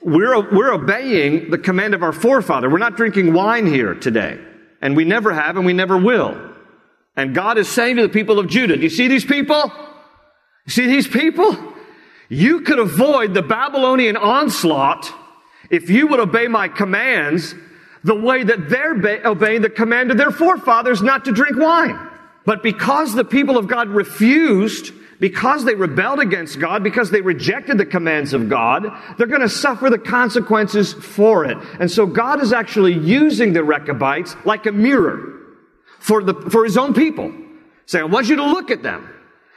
we're, 0.00 0.48
we're 0.54 0.72
obeying 0.72 1.50
the 1.50 1.58
command 1.58 1.94
of 1.94 2.04
our 2.04 2.12
forefather. 2.12 2.70
We're 2.70 2.78
not 2.78 2.96
drinking 2.96 3.32
wine 3.32 3.66
here 3.66 3.94
today. 3.94 4.38
And 4.80 4.96
we 4.96 5.04
never 5.04 5.32
have 5.32 5.56
and 5.56 5.66
we 5.66 5.72
never 5.72 5.96
will. 5.96 6.51
And 7.16 7.34
God 7.34 7.58
is 7.58 7.68
saying 7.68 7.96
to 7.96 8.02
the 8.02 8.08
people 8.08 8.38
of 8.38 8.48
Judah, 8.48 8.76
do 8.76 8.82
you 8.82 8.90
see 8.90 9.08
these 9.08 9.24
people? 9.24 9.70
You 10.66 10.72
see 10.72 10.86
these 10.86 11.06
people? 11.06 11.56
You 12.28 12.62
could 12.62 12.78
avoid 12.78 13.34
the 13.34 13.42
Babylonian 13.42 14.16
onslaught 14.16 15.12
if 15.70 15.90
you 15.90 16.06
would 16.06 16.20
obey 16.20 16.48
my 16.48 16.68
commands 16.68 17.54
the 18.04 18.14
way 18.14 18.42
that 18.42 18.68
they're 18.68 18.94
ba- 18.94 19.26
obeying 19.26 19.62
the 19.62 19.70
command 19.70 20.10
of 20.10 20.16
their 20.16 20.30
forefathers 20.30 21.02
not 21.02 21.26
to 21.26 21.32
drink 21.32 21.58
wine. 21.58 21.98
But 22.44 22.62
because 22.62 23.14
the 23.14 23.24
people 23.24 23.56
of 23.56 23.68
God 23.68 23.88
refused, 23.88 24.92
because 25.20 25.64
they 25.64 25.74
rebelled 25.74 26.18
against 26.18 26.58
God, 26.58 26.82
because 26.82 27.10
they 27.10 27.20
rejected 27.20 27.78
the 27.78 27.86
commands 27.86 28.32
of 28.32 28.48
God, 28.48 28.86
they're 29.16 29.28
going 29.28 29.42
to 29.42 29.48
suffer 29.48 29.88
the 29.88 29.98
consequences 29.98 30.92
for 30.92 31.44
it. 31.44 31.56
And 31.78 31.90
so 31.90 32.06
God 32.06 32.40
is 32.42 32.52
actually 32.52 32.94
using 32.94 33.52
the 33.52 33.62
Rechabites 33.62 34.34
like 34.44 34.66
a 34.66 34.72
mirror 34.72 35.31
for 36.02 36.22
the, 36.22 36.34
for 36.34 36.64
his 36.64 36.76
own 36.76 36.94
people. 36.94 37.32
Saying, 37.86 38.04
I 38.04 38.08
want 38.08 38.28
you 38.28 38.36
to 38.36 38.44
look 38.44 38.70
at 38.70 38.82
them. 38.82 39.08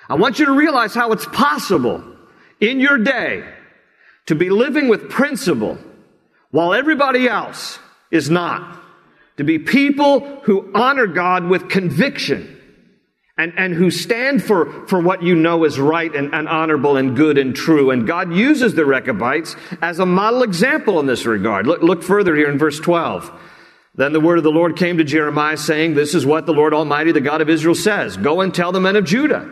I 0.07 0.15
want 0.15 0.39
you 0.39 0.45
to 0.45 0.51
realize 0.51 0.93
how 0.93 1.11
it's 1.11 1.25
possible 1.25 2.03
in 2.59 2.79
your 2.79 2.97
day 2.97 3.43
to 4.27 4.35
be 4.35 4.49
living 4.49 4.87
with 4.87 5.09
principle 5.09 5.77
while 6.51 6.73
everybody 6.73 7.27
else 7.27 7.79
is 8.11 8.29
not. 8.29 8.79
To 9.37 9.43
be 9.43 9.59
people 9.59 10.41
who 10.43 10.71
honor 10.73 11.07
God 11.07 11.45
with 11.45 11.67
conviction 11.67 12.51
and, 13.37 13.51
and 13.57 13.73
who 13.73 13.91
stand 13.91 14.41
for, 14.41 14.87
for 14.87 14.99
what 15.01 15.21
you 15.21 15.35
know 15.35 15.65
is 15.65 15.77
right 15.77 16.13
and, 16.15 16.33
and 16.33 16.47
honorable 16.47 16.95
and 16.95 17.17
good 17.17 17.37
and 17.37 17.53
true. 17.53 17.91
And 17.91 18.07
God 18.07 18.33
uses 18.33 18.75
the 18.75 18.85
Rechabites 18.85 19.55
as 19.81 19.99
a 19.99 20.05
model 20.05 20.43
example 20.43 20.99
in 21.01 21.05
this 21.05 21.25
regard. 21.25 21.67
Look, 21.67 21.81
look 21.81 22.01
further 22.01 22.35
here 22.35 22.49
in 22.49 22.57
verse 22.57 22.79
12. 22.79 23.31
Then 23.97 24.11
the 24.11 24.19
word 24.19 24.37
of 24.37 24.43
the 24.43 24.51
Lord 24.51 24.75
came 24.75 24.97
to 24.97 25.03
Jeremiah 25.03 25.57
saying, 25.57 25.93
This 25.93 26.13
is 26.13 26.25
what 26.25 26.45
the 26.45 26.53
Lord 26.53 26.73
Almighty, 26.73 27.11
the 27.11 27.21
God 27.21 27.41
of 27.41 27.49
Israel 27.49 27.75
says. 27.75 28.17
Go 28.17 28.41
and 28.41 28.53
tell 28.53 28.71
the 28.71 28.81
men 28.81 28.95
of 28.95 29.05
Judah 29.05 29.49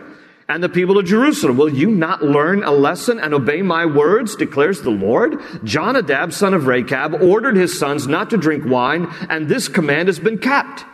and 0.49 0.61
the 0.61 0.69
people 0.69 0.97
of 0.97 1.05
Jerusalem, 1.05 1.57
Will 1.57 1.73
you 1.73 1.89
not 1.89 2.21
learn 2.21 2.63
a 2.63 2.71
lesson 2.71 3.19
and 3.19 3.33
obey 3.33 3.61
my 3.61 3.85
words, 3.85 4.35
declares 4.35 4.81
the 4.81 4.89
Lord? 4.89 5.41
Jonadab, 5.63 6.33
son 6.33 6.53
of 6.53 6.67
Rechab, 6.67 7.21
ordered 7.21 7.55
his 7.55 7.79
sons 7.79 8.07
not 8.07 8.29
to 8.31 8.37
drink 8.37 8.65
wine, 8.65 9.07
and 9.29 9.47
this 9.47 9.67
command 9.67 10.09
has 10.09 10.19
been 10.19 10.37
kept. 10.37 10.85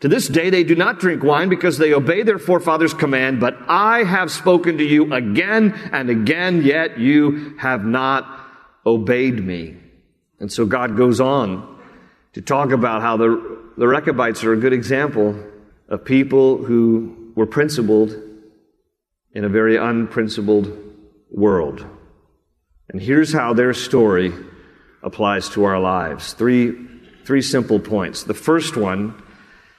To 0.00 0.08
this 0.08 0.28
day 0.28 0.50
they 0.50 0.64
do 0.64 0.74
not 0.74 0.98
drink 0.98 1.22
wine 1.22 1.48
because 1.48 1.78
they 1.78 1.92
obey 1.92 2.22
their 2.22 2.38
forefathers' 2.38 2.94
command, 2.94 3.40
but 3.40 3.56
I 3.68 4.04
have 4.04 4.30
spoken 4.30 4.78
to 4.78 4.84
you 4.84 5.12
again 5.12 5.74
and 5.92 6.10
again, 6.10 6.62
yet 6.62 6.98
you 6.98 7.56
have 7.58 7.84
not 7.84 8.26
obeyed 8.84 9.44
me. 9.44 9.76
And 10.40 10.50
so 10.50 10.66
God 10.66 10.96
goes 10.96 11.20
on 11.20 11.71
to 12.34 12.40
talk 12.40 12.72
about 12.72 13.02
how 13.02 13.16
the, 13.16 13.60
the 13.76 13.86
Rechabites 13.86 14.42
are 14.44 14.52
a 14.52 14.56
good 14.56 14.72
example 14.72 15.38
of 15.88 16.04
people 16.04 16.58
who 16.58 17.32
were 17.34 17.46
principled 17.46 18.14
in 19.34 19.44
a 19.44 19.48
very 19.48 19.76
unprincipled 19.76 20.76
world. 21.30 21.84
And 22.88 23.00
here's 23.00 23.32
how 23.32 23.54
their 23.54 23.74
story 23.74 24.32
applies 25.02 25.48
to 25.50 25.64
our 25.64 25.80
lives. 25.80 26.32
Three, 26.34 26.74
three 27.24 27.42
simple 27.42 27.78
points. 27.78 28.24
The 28.24 28.34
first 28.34 28.76
one, 28.76 29.20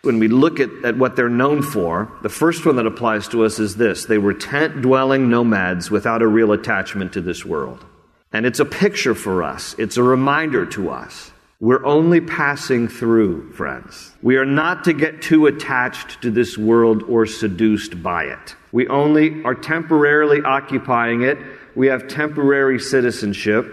when 0.01 0.19
we 0.19 0.27
look 0.27 0.59
at, 0.59 0.69
at 0.83 0.97
what 0.97 1.15
they're 1.15 1.29
known 1.29 1.61
for, 1.61 2.11
the 2.21 2.29
first 2.29 2.65
one 2.65 2.75
that 2.75 2.87
applies 2.87 3.27
to 3.29 3.45
us 3.45 3.59
is 3.59 3.75
this 3.75 4.05
they 4.05 4.17
were 4.17 4.33
tent 4.33 4.81
dwelling 4.81 5.29
nomads 5.29 5.89
without 5.89 6.21
a 6.21 6.27
real 6.27 6.51
attachment 6.51 7.13
to 7.13 7.21
this 7.21 7.45
world. 7.45 7.83
And 8.31 8.45
it's 8.45 8.59
a 8.59 8.65
picture 8.65 9.15
for 9.15 9.43
us, 9.43 9.75
it's 9.77 9.97
a 9.97 10.03
reminder 10.03 10.65
to 10.67 10.89
us 10.89 11.32
we're 11.63 11.85
only 11.85 12.19
passing 12.19 12.89
through, 12.89 13.49
friends. 13.53 14.11
We 14.21 14.35
are 14.35 14.43
not 14.43 14.83
to 14.83 14.91
get 14.91 15.21
too 15.21 15.45
attached 15.45 16.21
to 16.23 16.29
this 16.29 16.57
world 16.57 17.03
or 17.03 17.25
seduced 17.25 18.03
by 18.03 18.25
it. 18.25 18.57
We 18.73 18.85
only 18.89 19.41
are 19.45 19.55
temporarily 19.55 20.41
occupying 20.41 21.21
it. 21.21 21.37
We 21.73 21.87
have 21.87 22.09
temporary 22.09 22.79
citizenship 22.79 23.65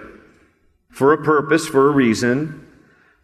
for 0.89 1.13
a 1.13 1.25
purpose, 1.25 1.67
for 1.67 1.89
a 1.89 1.91
reason. 1.91 2.65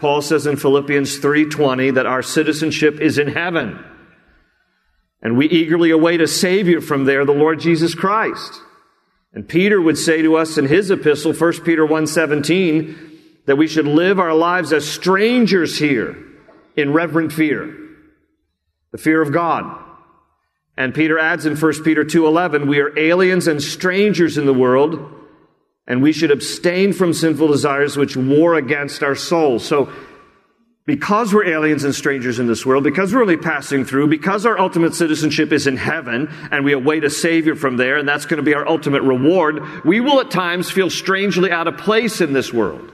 Paul 0.01 0.21
says 0.21 0.49
in 0.49 0.57
Philippians 0.57 1.19
3:20 1.19 1.93
that 1.93 2.07
our 2.07 2.23
citizenship 2.23 3.01
is 3.01 3.19
in 3.19 3.29
heaven. 3.29 3.79
And 5.23 5.37
we 5.37 5.47
eagerly 5.47 5.93
await 5.93 6.21
a 6.21 6.27
savior 6.27 6.81
from 6.81 7.05
there, 7.05 7.25
the 7.25 7.31
Lord 7.31 7.61
Jesus 7.61 7.95
Christ. 7.95 8.61
And 9.33 9.47
Peter 9.47 9.81
would 9.81 9.97
say 9.97 10.23
to 10.23 10.35
us 10.35 10.59
in 10.59 10.67
his 10.67 10.91
epistle, 10.91 11.33
1 11.33 11.63
Peter 11.65 11.87
1:17, 11.87 13.16
that 13.47 13.57
we 13.57 13.67
should 13.67 13.87
live 13.87 14.19
our 14.19 14.35
lives 14.35 14.73
as 14.73 14.87
strangers 14.87 15.79
here 15.79 16.17
in 16.77 16.93
reverent 16.93 17.33
fear, 17.33 17.75
the 18.93 18.99
fear 18.99 19.23
of 19.23 19.33
God. 19.33 19.83
And 20.77 20.95
Peter 20.95 21.19
adds 21.19 21.47
in 21.47 21.57
1 21.57 21.85
Peter 21.85 22.05
2:11, 22.05 22.67
we 22.67 22.81
are 22.81 22.97
aliens 22.99 23.49
and 23.49 23.63
strangers 23.63 24.37
in 24.37 24.45
the 24.45 24.53
world, 24.53 25.01
and 25.87 26.03
we 26.03 26.13
should 26.13 26.31
abstain 26.31 26.93
from 26.93 27.13
sinful 27.13 27.49
desires 27.49 27.97
which 27.97 28.17
war 28.17 28.57
against 28.57 29.03
our 29.03 29.15
souls. 29.15 29.65
So 29.65 29.89
because 30.85 31.35
we're 31.35 31.47
aliens 31.47 31.83
and 31.83 31.95
strangers 31.95 32.39
in 32.39 32.47
this 32.47 32.65
world, 32.65 32.85
because 32.85 33.13
we're 33.13 33.23
only 33.23 33.37
passing 33.37 33.85
through, 33.85 34.07
because 34.07 34.47
our 34.47 34.59
ultimate 34.59 34.95
citizenship 34.95 35.53
is 35.53 35.67
in 35.67 35.77
heaven, 35.77 36.29
and 36.53 36.65
we 36.65 36.73
await 36.73 37.03
a 37.03 37.11
Savior 37.11 37.57
from 37.57 37.77
there, 37.77 37.97
and 37.97 38.09
that's 38.09 38.25
going 38.25 38.37
to 38.37 38.43
be 38.43 38.55
our 38.55 38.69
ultimate 38.69 39.03
reward, 39.03 39.85
we 39.85 40.01
will 40.01 40.21
at 40.21 40.31
times 40.31 40.71
feel 40.71 40.89
strangely 40.89 41.51
out 41.51 41.67
of 41.67 41.77
place 41.77 42.21
in 42.21 42.33
this 42.33 42.53
world. 42.53 42.93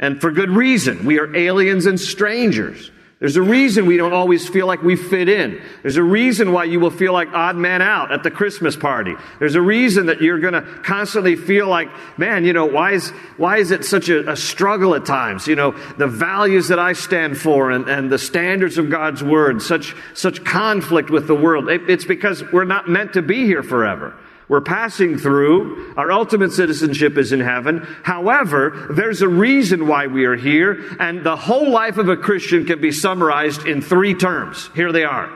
And 0.00 0.20
for 0.20 0.30
good 0.30 0.50
reason. 0.50 1.04
We 1.04 1.18
are 1.18 1.34
aliens 1.34 1.86
and 1.86 2.00
strangers. 2.00 2.90
There's 3.20 3.36
a 3.36 3.42
reason 3.42 3.86
we 3.86 3.96
don't 3.96 4.12
always 4.12 4.48
feel 4.48 4.68
like 4.68 4.80
we 4.82 4.94
fit 4.94 5.28
in. 5.28 5.60
There's 5.82 5.96
a 5.96 6.04
reason 6.04 6.52
why 6.52 6.64
you 6.64 6.78
will 6.78 6.92
feel 6.92 7.12
like 7.12 7.32
odd 7.32 7.56
man 7.56 7.82
out 7.82 8.12
at 8.12 8.22
the 8.22 8.30
Christmas 8.30 8.76
party. 8.76 9.16
There's 9.40 9.56
a 9.56 9.60
reason 9.60 10.06
that 10.06 10.20
you're 10.20 10.38
going 10.38 10.52
to 10.52 10.62
constantly 10.84 11.34
feel 11.34 11.66
like, 11.66 11.88
man, 12.16 12.44
you 12.44 12.52
know, 12.52 12.66
why 12.66 12.92
is, 12.92 13.10
why 13.36 13.58
is 13.58 13.72
it 13.72 13.84
such 13.84 14.08
a, 14.08 14.30
a, 14.30 14.36
struggle 14.36 14.94
at 14.94 15.04
times? 15.04 15.48
You 15.48 15.56
know, 15.56 15.72
the 15.96 16.06
values 16.06 16.68
that 16.68 16.78
I 16.78 16.92
stand 16.92 17.36
for 17.36 17.72
and, 17.72 17.88
and 17.88 18.08
the 18.08 18.18
standards 18.18 18.78
of 18.78 18.88
God's 18.88 19.24
word, 19.24 19.62
such, 19.62 19.96
such 20.14 20.44
conflict 20.44 21.10
with 21.10 21.26
the 21.26 21.34
world. 21.34 21.68
It, 21.68 21.90
it's 21.90 22.04
because 22.04 22.44
we're 22.52 22.62
not 22.62 22.88
meant 22.88 23.14
to 23.14 23.22
be 23.22 23.46
here 23.46 23.64
forever. 23.64 24.14
We're 24.48 24.62
passing 24.62 25.18
through. 25.18 25.94
Our 25.96 26.10
ultimate 26.10 26.52
citizenship 26.52 27.18
is 27.18 27.32
in 27.32 27.40
heaven. 27.40 27.86
However, 28.02 28.88
there's 28.90 29.20
a 29.20 29.28
reason 29.28 29.86
why 29.86 30.06
we 30.06 30.24
are 30.24 30.36
here, 30.36 30.96
and 30.98 31.22
the 31.22 31.36
whole 31.36 31.70
life 31.70 31.98
of 31.98 32.08
a 32.08 32.16
Christian 32.16 32.64
can 32.64 32.80
be 32.80 32.92
summarized 32.92 33.66
in 33.66 33.82
three 33.82 34.14
terms. 34.14 34.70
Here 34.74 34.90
they 34.90 35.04
are. 35.04 35.30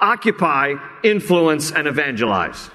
Occupy, 0.00 0.74
influence, 1.02 1.70
and 1.70 1.86
evangelize. 1.86 2.70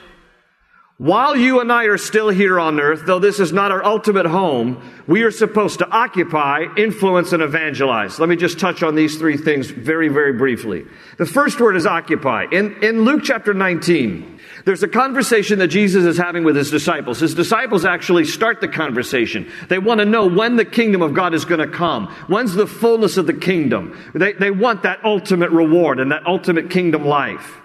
While 1.02 1.36
you 1.36 1.62
and 1.62 1.72
I 1.72 1.86
are 1.86 1.98
still 1.98 2.30
here 2.30 2.60
on 2.60 2.80
earth, 2.80 3.08
though 3.08 3.18
this 3.18 3.40
is 3.40 3.52
not 3.52 3.72
our 3.72 3.84
ultimate 3.84 4.28
home, 4.28 4.80
we 5.08 5.24
are 5.24 5.32
supposed 5.32 5.80
to 5.80 5.90
occupy, 5.90 6.66
influence, 6.78 7.34
and 7.34 7.42
evangelize. 7.42 8.20
Let 8.20 8.30
me 8.30 8.36
just 8.36 8.60
touch 8.60 8.84
on 8.84 8.94
these 8.94 9.18
three 9.18 9.36
things 9.36 9.72
very, 9.72 10.10
very 10.10 10.34
briefly. 10.34 10.86
The 11.18 11.26
first 11.26 11.60
word 11.60 11.76
is 11.76 11.88
occupy. 11.88 12.46
In, 12.52 12.84
in 12.84 13.04
Luke 13.04 13.22
chapter 13.24 13.52
19, 13.52 14.40
there's 14.66 14.84
a 14.84 14.88
conversation 14.88 15.58
that 15.58 15.70
Jesus 15.70 16.06
is 16.06 16.20
having 16.20 16.44
with 16.44 16.56
his 16.56 16.70
disciples. 16.70 17.20
His 17.20 17.34
disciples 17.34 17.84
actually 17.84 18.26
start 18.26 18.62
the 18.62 18.68
conversation. 18.68 19.52
They 19.70 19.80
want 19.80 20.02
to 20.02 20.06
know 20.06 20.28
when 20.28 20.56
the 20.56 20.66
kingdom 20.66 21.02
of 21.02 21.16
God 21.16 21.34
is 21.34 21.46
going 21.46 21.68
to 21.68 21.76
come. 21.76 22.14
When's 22.28 22.54
the 22.54 22.68
fullness 22.68 23.18
of 23.18 23.26
the 23.26 23.34
kingdom? 23.34 23.98
They, 24.14 24.34
they 24.34 24.52
want 24.52 24.84
that 24.84 25.04
ultimate 25.04 25.50
reward 25.50 26.00
and 26.00 26.12
that 26.12 26.28
ultimate 26.28 26.70
kingdom 26.70 27.06
life. 27.06 27.60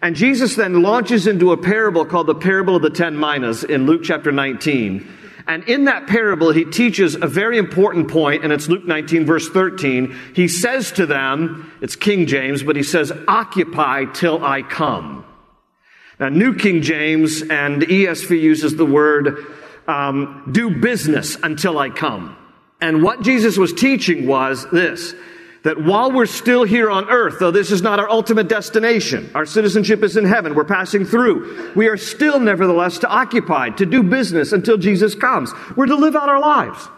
And 0.00 0.14
Jesus 0.14 0.54
then 0.54 0.82
launches 0.82 1.26
into 1.26 1.52
a 1.52 1.56
parable 1.56 2.04
called 2.04 2.28
the 2.28 2.34
parable 2.34 2.76
of 2.76 2.82
the 2.82 2.90
ten 2.90 3.18
minas 3.18 3.64
in 3.64 3.86
Luke 3.86 4.02
chapter 4.04 4.30
19. 4.30 5.06
And 5.48 5.64
in 5.64 5.84
that 5.84 6.06
parable, 6.06 6.52
he 6.52 6.66
teaches 6.66 7.14
a 7.14 7.26
very 7.26 7.56
important 7.56 8.08
point, 8.08 8.44
and 8.44 8.52
it's 8.52 8.68
Luke 8.68 8.84
19, 8.84 9.24
verse 9.24 9.48
13. 9.48 10.14
He 10.34 10.46
says 10.46 10.92
to 10.92 11.06
them, 11.06 11.72
it's 11.80 11.96
King 11.96 12.26
James, 12.26 12.62
but 12.62 12.76
he 12.76 12.82
says, 12.82 13.10
Occupy 13.26 14.04
till 14.12 14.44
I 14.44 14.60
come. 14.62 15.24
Now, 16.20 16.28
New 16.28 16.54
King 16.54 16.82
James 16.82 17.42
and 17.42 17.82
ESV 17.82 18.38
uses 18.38 18.76
the 18.76 18.84
word 18.84 19.46
um, 19.86 20.50
do 20.52 20.70
business 20.70 21.36
until 21.42 21.78
I 21.78 21.88
come. 21.88 22.36
And 22.80 23.02
what 23.02 23.22
Jesus 23.22 23.56
was 23.56 23.72
teaching 23.72 24.26
was 24.26 24.70
this 24.70 25.14
that 25.64 25.82
while 25.82 26.12
we're 26.12 26.26
still 26.26 26.64
here 26.64 26.90
on 26.90 27.08
earth, 27.10 27.38
though 27.38 27.50
this 27.50 27.70
is 27.70 27.82
not 27.82 27.98
our 27.98 28.08
ultimate 28.08 28.48
destination, 28.48 29.30
our 29.34 29.46
citizenship 29.46 30.02
is 30.02 30.16
in 30.16 30.24
heaven, 30.24 30.54
we're 30.54 30.64
passing 30.64 31.04
through, 31.04 31.72
we 31.74 31.88
are 31.88 31.96
still 31.96 32.38
nevertheless 32.40 32.98
to 32.98 33.08
occupy, 33.08 33.70
to 33.70 33.86
do 33.86 34.02
business 34.02 34.52
until 34.52 34.76
Jesus 34.78 35.14
comes. 35.14 35.52
We're 35.76 35.86
to 35.86 35.96
live 35.96 36.14
out 36.14 36.28
our 36.28 36.40
lives. 36.40 36.88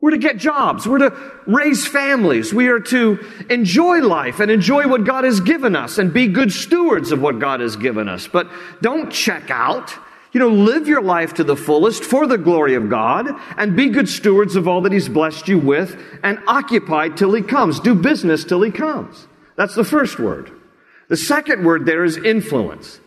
We're 0.00 0.10
to 0.10 0.18
get 0.18 0.36
jobs. 0.36 0.86
We're 0.86 0.98
to 0.98 1.32
raise 1.46 1.86
families. 1.86 2.52
We 2.52 2.68
are 2.68 2.80
to 2.80 3.18
enjoy 3.48 4.00
life 4.00 4.40
and 4.40 4.50
enjoy 4.50 4.88
what 4.88 5.04
God 5.04 5.24
has 5.24 5.40
given 5.40 5.74
us 5.74 5.98
and 5.98 6.12
be 6.12 6.28
good 6.28 6.52
stewards 6.52 7.12
of 7.12 7.22
what 7.22 7.38
God 7.38 7.60
has 7.60 7.76
given 7.76 8.08
us. 8.08 8.28
But 8.28 8.48
don't 8.82 9.10
check 9.10 9.50
out. 9.50 9.92
You 10.36 10.40
know, 10.40 10.48
live 10.50 10.86
your 10.86 11.00
life 11.00 11.32
to 11.36 11.44
the 11.44 11.56
fullest 11.56 12.04
for 12.04 12.26
the 12.26 12.36
glory 12.36 12.74
of 12.74 12.90
God 12.90 13.26
and 13.56 13.74
be 13.74 13.88
good 13.88 14.06
stewards 14.06 14.54
of 14.54 14.68
all 14.68 14.82
that 14.82 14.92
He's 14.92 15.08
blessed 15.08 15.48
you 15.48 15.58
with 15.58 15.98
and 16.22 16.38
occupy 16.46 17.08
till 17.08 17.32
He 17.32 17.40
comes. 17.40 17.80
Do 17.80 17.94
business 17.94 18.44
till 18.44 18.60
He 18.60 18.70
comes. 18.70 19.28
That's 19.56 19.74
the 19.74 19.82
first 19.82 20.18
word. 20.18 20.52
The 21.08 21.16
second 21.16 21.64
word 21.64 21.86
there 21.86 22.04
is 22.04 22.18
influence. 22.18 23.00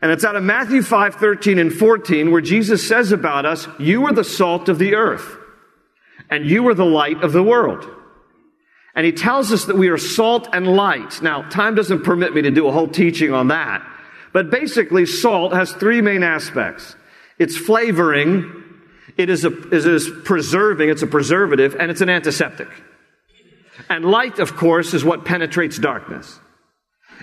And 0.00 0.12
it's 0.12 0.24
out 0.24 0.36
of 0.36 0.44
Matthew 0.44 0.82
5, 0.82 1.16
13 1.16 1.58
and 1.58 1.72
14 1.72 2.30
where 2.30 2.40
Jesus 2.40 2.86
says 2.86 3.10
about 3.10 3.44
us, 3.44 3.66
you 3.80 4.06
are 4.06 4.12
the 4.12 4.22
salt 4.22 4.68
of 4.68 4.78
the 4.78 4.94
earth 4.94 5.36
and 6.30 6.46
you 6.46 6.68
are 6.68 6.74
the 6.74 6.84
light 6.84 7.24
of 7.24 7.32
the 7.32 7.42
world. 7.42 7.90
And 8.94 9.04
he 9.04 9.10
tells 9.10 9.50
us 9.50 9.64
that 9.64 9.76
we 9.76 9.88
are 9.88 9.98
salt 9.98 10.48
and 10.52 10.68
light. 10.76 11.22
Now, 11.22 11.42
time 11.42 11.74
doesn't 11.74 12.04
permit 12.04 12.32
me 12.32 12.42
to 12.42 12.52
do 12.52 12.68
a 12.68 12.72
whole 12.72 12.86
teaching 12.86 13.34
on 13.34 13.48
that. 13.48 13.84
But 14.32 14.50
basically, 14.50 15.06
salt 15.06 15.52
has 15.52 15.72
three 15.72 16.00
main 16.00 16.22
aspects. 16.22 16.96
It's 17.38 17.56
flavoring, 17.56 18.64
it 19.16 19.28
is, 19.28 19.44
a, 19.44 19.52
it 19.68 19.86
is 19.86 20.10
preserving, 20.24 20.88
it's 20.88 21.02
a 21.02 21.06
preservative, 21.06 21.76
and 21.78 21.90
it's 21.90 22.00
an 22.00 22.08
antiseptic. 22.08 22.68
And 23.88 24.04
light, 24.04 24.38
of 24.38 24.56
course, 24.56 24.94
is 24.94 25.04
what 25.04 25.24
penetrates 25.24 25.78
darkness. 25.78 26.38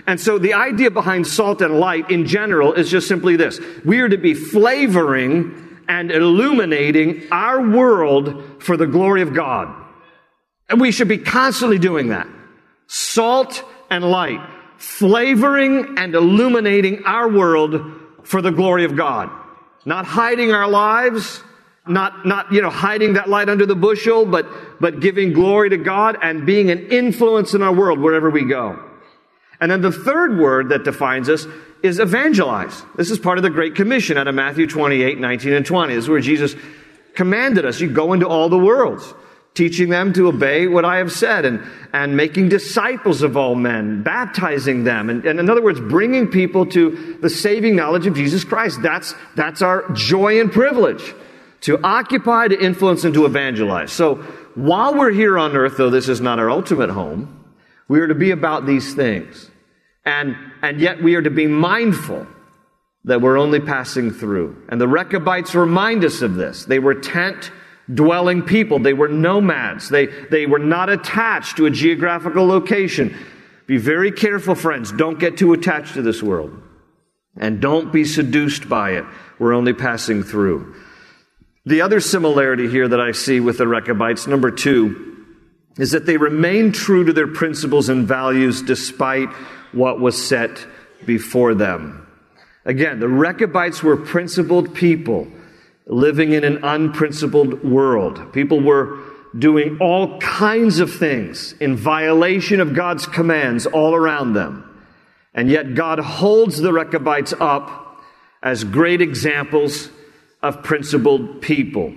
And 0.06 0.20
so 0.20 0.38
the 0.38 0.54
idea 0.54 0.90
behind 0.90 1.26
salt 1.26 1.60
and 1.62 1.78
light 1.78 2.10
in 2.10 2.26
general 2.26 2.72
is 2.72 2.90
just 2.90 3.08
simply 3.08 3.36
this. 3.36 3.60
We 3.84 4.00
are 4.00 4.08
to 4.08 4.18
be 4.18 4.34
flavoring 4.34 5.82
and 5.88 6.10
illuminating 6.10 7.24
our 7.32 7.68
world 7.68 8.62
for 8.62 8.76
the 8.76 8.86
glory 8.86 9.22
of 9.22 9.34
God. 9.34 9.74
And 10.68 10.80
we 10.80 10.92
should 10.92 11.08
be 11.08 11.18
constantly 11.18 11.78
doing 11.78 12.08
that. 12.08 12.28
Salt 12.86 13.64
and 13.90 14.04
light 14.04 14.40
flavoring 14.80 15.98
and 15.98 16.14
illuminating 16.14 17.04
our 17.04 17.28
world 17.28 17.82
for 18.24 18.40
the 18.40 18.50
glory 18.50 18.84
of 18.84 18.96
God. 18.96 19.30
Not 19.84 20.06
hiding 20.06 20.52
our 20.52 20.68
lives, 20.68 21.42
not, 21.86 22.26
not, 22.26 22.50
you 22.50 22.62
know, 22.62 22.70
hiding 22.70 23.12
that 23.14 23.28
light 23.28 23.50
under 23.50 23.66
the 23.66 23.74
bushel, 23.74 24.24
but, 24.24 24.46
but 24.80 25.00
giving 25.00 25.34
glory 25.34 25.68
to 25.68 25.76
God 25.76 26.16
and 26.22 26.46
being 26.46 26.70
an 26.70 26.88
influence 26.88 27.52
in 27.52 27.62
our 27.62 27.74
world 27.74 27.98
wherever 27.98 28.30
we 28.30 28.44
go. 28.44 28.82
And 29.60 29.70
then 29.70 29.82
the 29.82 29.92
third 29.92 30.38
word 30.38 30.70
that 30.70 30.84
defines 30.84 31.28
us 31.28 31.46
is 31.82 31.98
evangelize. 31.98 32.82
This 32.96 33.10
is 33.10 33.18
part 33.18 33.36
of 33.36 33.42
the 33.42 33.50
Great 33.50 33.74
Commission 33.74 34.16
out 34.16 34.28
of 34.28 34.34
Matthew 34.34 34.66
28, 34.66 35.18
19 35.18 35.52
and 35.52 35.66
20. 35.66 35.94
This 35.94 36.04
is 36.04 36.08
where 36.08 36.20
Jesus 36.20 36.54
commanded 37.14 37.66
us, 37.66 37.80
you 37.80 37.90
go 37.90 38.14
into 38.14 38.26
all 38.26 38.48
the 38.48 38.58
worlds 38.58 39.12
teaching 39.54 39.88
them 39.88 40.12
to 40.12 40.28
obey 40.28 40.66
what 40.66 40.84
I 40.84 40.98
have 40.98 41.10
said 41.10 41.44
and, 41.44 41.62
and 41.92 42.16
making 42.16 42.48
disciples 42.48 43.22
of 43.22 43.36
all 43.36 43.54
men, 43.54 44.02
baptizing 44.02 44.84
them. 44.84 45.10
And, 45.10 45.24
and, 45.24 45.40
in 45.40 45.50
other 45.50 45.62
words, 45.62 45.80
bringing 45.80 46.28
people 46.28 46.66
to 46.66 47.18
the 47.20 47.30
saving 47.30 47.74
knowledge 47.74 48.06
of 48.06 48.14
Jesus 48.14 48.44
Christ. 48.44 48.80
That's, 48.82 49.14
that's 49.34 49.60
our 49.60 49.90
joy 49.92 50.40
and 50.40 50.52
privilege 50.52 51.14
to 51.62 51.82
occupy, 51.82 52.48
to 52.48 52.58
influence, 52.58 53.04
and 53.04 53.12
to 53.14 53.26
evangelize. 53.26 53.92
So 53.92 54.16
while 54.54 54.94
we're 54.94 55.10
here 55.10 55.36
on 55.38 55.56
earth, 55.56 55.76
though 55.76 55.90
this 55.90 56.08
is 56.08 56.20
not 56.20 56.38
our 56.38 56.50
ultimate 56.50 56.90
home, 56.90 57.44
we 57.88 58.00
are 58.00 58.06
to 58.06 58.14
be 58.14 58.30
about 58.30 58.66
these 58.66 58.94
things. 58.94 59.50
And, 60.04 60.36
and 60.62 60.80
yet 60.80 61.02
we 61.02 61.16
are 61.16 61.22
to 61.22 61.30
be 61.30 61.46
mindful 61.46 62.26
that 63.04 63.20
we're 63.20 63.38
only 63.38 63.60
passing 63.60 64.10
through. 64.10 64.64
And 64.68 64.80
the 64.80 64.88
Rechabites 64.88 65.54
remind 65.54 66.04
us 66.04 66.22
of 66.22 66.34
this. 66.34 66.64
They 66.64 66.78
were 66.78 66.94
tent 66.94 67.50
dwelling 67.94 68.42
people. 68.42 68.78
They 68.78 68.92
were 68.92 69.08
nomads. 69.08 69.88
They, 69.88 70.06
they 70.06 70.46
were 70.46 70.58
not 70.58 70.90
attached 70.90 71.56
to 71.56 71.66
a 71.66 71.70
geographical 71.70 72.46
location. 72.46 73.16
Be 73.66 73.76
very 73.76 74.12
careful, 74.12 74.54
friends. 74.54 74.92
Don't 74.92 75.18
get 75.18 75.36
too 75.36 75.52
attached 75.52 75.94
to 75.94 76.02
this 76.02 76.22
world. 76.22 76.60
And 77.36 77.60
don't 77.60 77.92
be 77.92 78.04
seduced 78.04 78.68
by 78.68 78.92
it. 78.92 79.04
We're 79.38 79.54
only 79.54 79.72
passing 79.72 80.22
through. 80.22 80.74
The 81.66 81.82
other 81.82 82.00
similarity 82.00 82.68
here 82.68 82.88
that 82.88 83.00
I 83.00 83.12
see 83.12 83.38
with 83.38 83.58
the 83.58 83.68
Rechabites, 83.68 84.26
number 84.26 84.50
two, 84.50 85.24
is 85.78 85.92
that 85.92 86.06
they 86.06 86.16
remain 86.16 86.72
true 86.72 87.04
to 87.04 87.12
their 87.12 87.28
principles 87.28 87.88
and 87.88 88.08
values 88.08 88.62
despite 88.62 89.28
what 89.72 90.00
was 90.00 90.20
set 90.20 90.66
before 91.06 91.54
them. 91.54 92.06
Again, 92.64 92.98
the 92.98 93.08
Rechabites 93.08 93.82
were 93.82 93.96
principled 93.96 94.74
people 94.74 95.28
living 95.86 96.32
in 96.32 96.44
an 96.44 96.62
unprincipled 96.62 97.64
world. 97.64 98.32
People 98.32 98.60
were 98.60 98.98
doing 99.38 99.78
all 99.80 100.18
kinds 100.18 100.80
of 100.80 100.92
things 100.92 101.52
in 101.60 101.76
violation 101.76 102.60
of 102.60 102.74
God's 102.74 103.06
commands 103.06 103.66
all 103.66 103.94
around 103.94 104.34
them. 104.34 104.66
And 105.34 105.48
yet 105.48 105.74
God 105.74 106.00
holds 106.00 106.58
the 106.58 106.72
Rechabites 106.72 107.32
up 107.38 108.00
as 108.42 108.64
great 108.64 109.00
examples 109.00 109.88
of 110.42 110.62
principled 110.62 111.42
people. 111.42 111.94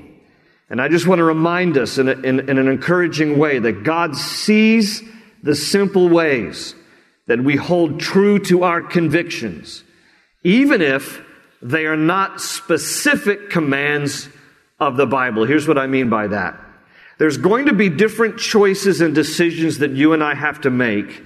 And 0.70 0.82
I 0.82 0.88
just 0.88 1.08
want 1.08 1.20
to 1.20 1.24
remind 1.24 1.78
us 1.78 1.98
in, 1.98 2.08
a, 2.08 2.12
in, 2.12 2.50
in 2.50 2.58
an 2.58 2.68
encouraging 2.68 3.38
way 3.38 3.60
that 3.60 3.84
God 3.84 4.16
sees 4.16 5.02
the 5.42 5.56
simple 5.56 6.10
ways 6.10 6.76
that 7.28 7.44
we 7.44 7.56
hold 7.56 8.00
true 8.00 8.40
to 8.40 8.64
our 8.64 8.82
convictions, 8.82 9.84
even 10.44 10.82
if 10.82 11.24
they 11.64 11.86
are 11.86 11.98
not 11.98 12.42
specific 12.42 13.50
commands 13.50 14.28
of 14.80 14.98
the 14.98 15.06
Bible. 15.08 15.46
Here's 15.46 15.68
what 15.68 15.78
I 15.78 15.88
mean 15.88 16.10
by 16.10 16.28
that. 16.28 16.60
There's 17.18 17.38
going 17.38 17.68
to 17.68 17.74
be 17.74 17.90
different 17.90 18.38
choices 18.38 19.00
and 19.00 19.16
decisions 19.16 19.78
that 19.78 19.92
you 19.92 20.14
and 20.14 20.24
I 20.24 20.36
have 20.36 20.62
to 20.62 20.70
make 20.70 21.24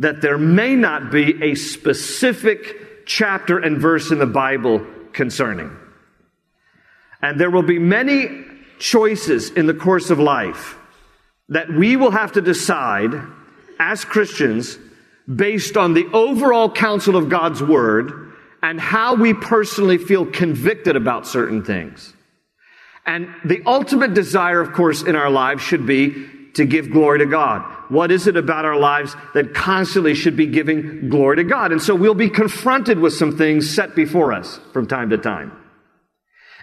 that 0.00 0.22
there 0.22 0.38
may 0.38 0.74
not 0.74 1.12
be 1.12 1.42
a 1.42 1.54
specific 1.54 3.06
chapter 3.06 3.58
and 3.58 3.78
verse 3.78 4.10
in 4.10 4.18
the 4.18 4.26
Bible 4.26 4.84
concerning. 5.12 5.70
And 7.22 7.38
there 7.38 7.50
will 7.50 7.62
be 7.62 7.78
many 7.78 8.44
choices 8.78 9.50
in 9.50 9.66
the 9.66 9.74
course 9.74 10.10
of 10.10 10.18
life 10.18 10.78
that 11.50 11.70
we 11.70 11.96
will 11.96 12.12
have 12.12 12.32
to 12.32 12.40
decide 12.40 13.12
as 13.78 14.04
Christians 14.04 14.78
based 15.32 15.76
on 15.76 15.94
the 15.94 16.06
overall 16.12 16.70
counsel 16.70 17.14
of 17.14 17.28
God's 17.28 17.62
Word 17.62 18.29
and 18.62 18.80
how 18.80 19.14
we 19.14 19.34
personally 19.34 19.98
feel 19.98 20.26
convicted 20.26 20.96
about 20.96 21.26
certain 21.26 21.64
things. 21.64 22.12
And 23.06 23.28
the 23.44 23.62
ultimate 23.66 24.14
desire, 24.14 24.60
of 24.60 24.72
course, 24.72 25.02
in 25.02 25.16
our 25.16 25.30
lives 25.30 25.62
should 25.62 25.86
be 25.86 26.26
to 26.54 26.64
give 26.64 26.90
glory 26.90 27.20
to 27.20 27.26
God. 27.26 27.62
What 27.88 28.10
is 28.10 28.26
it 28.26 28.36
about 28.36 28.64
our 28.64 28.76
lives 28.76 29.16
that 29.34 29.54
constantly 29.54 30.14
should 30.14 30.36
be 30.36 30.46
giving 30.46 31.08
glory 31.08 31.36
to 31.36 31.44
God? 31.44 31.72
And 31.72 31.80
so 31.80 31.94
we'll 31.94 32.14
be 32.14 32.28
confronted 32.28 32.98
with 32.98 33.14
some 33.14 33.36
things 33.36 33.74
set 33.74 33.94
before 33.94 34.32
us 34.32 34.60
from 34.72 34.86
time 34.86 35.10
to 35.10 35.18
time. 35.18 35.52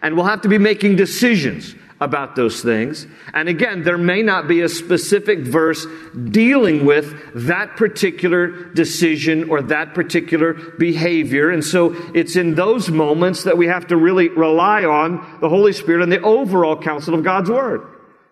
And 0.01 0.15
we'll 0.15 0.25
have 0.25 0.41
to 0.41 0.49
be 0.49 0.57
making 0.57 0.95
decisions 0.95 1.73
about 1.99 2.35
those 2.35 2.61
things. 2.61 3.07
And 3.33 3.49
again, 3.49 3.83
there 3.83 3.97
may 3.97 4.21
not 4.21 4.47
be 4.47 4.61
a 4.61 4.69
specific 4.69 5.39
verse 5.39 5.85
dealing 6.29 6.85
with 6.85 7.15
that 7.33 7.75
particular 7.75 8.65
decision 8.73 9.49
or 9.49 9.61
that 9.63 9.93
particular 9.95 10.53
behavior. 10.53 11.49
And 11.49 11.63
so 11.63 11.95
it's 12.13 12.35
in 12.35 12.55
those 12.55 12.89
moments 12.89 13.43
that 13.43 13.57
we 13.57 13.67
have 13.67 13.87
to 13.87 13.97
really 13.97 14.29
rely 14.29 14.83
on 14.85 15.39
the 15.41 15.49
Holy 15.49 15.73
Spirit 15.73 16.03
and 16.03 16.11
the 16.11 16.21
overall 16.21 16.79
counsel 16.79 17.15
of 17.15 17.23
God's 17.23 17.49
Word. 17.49 17.81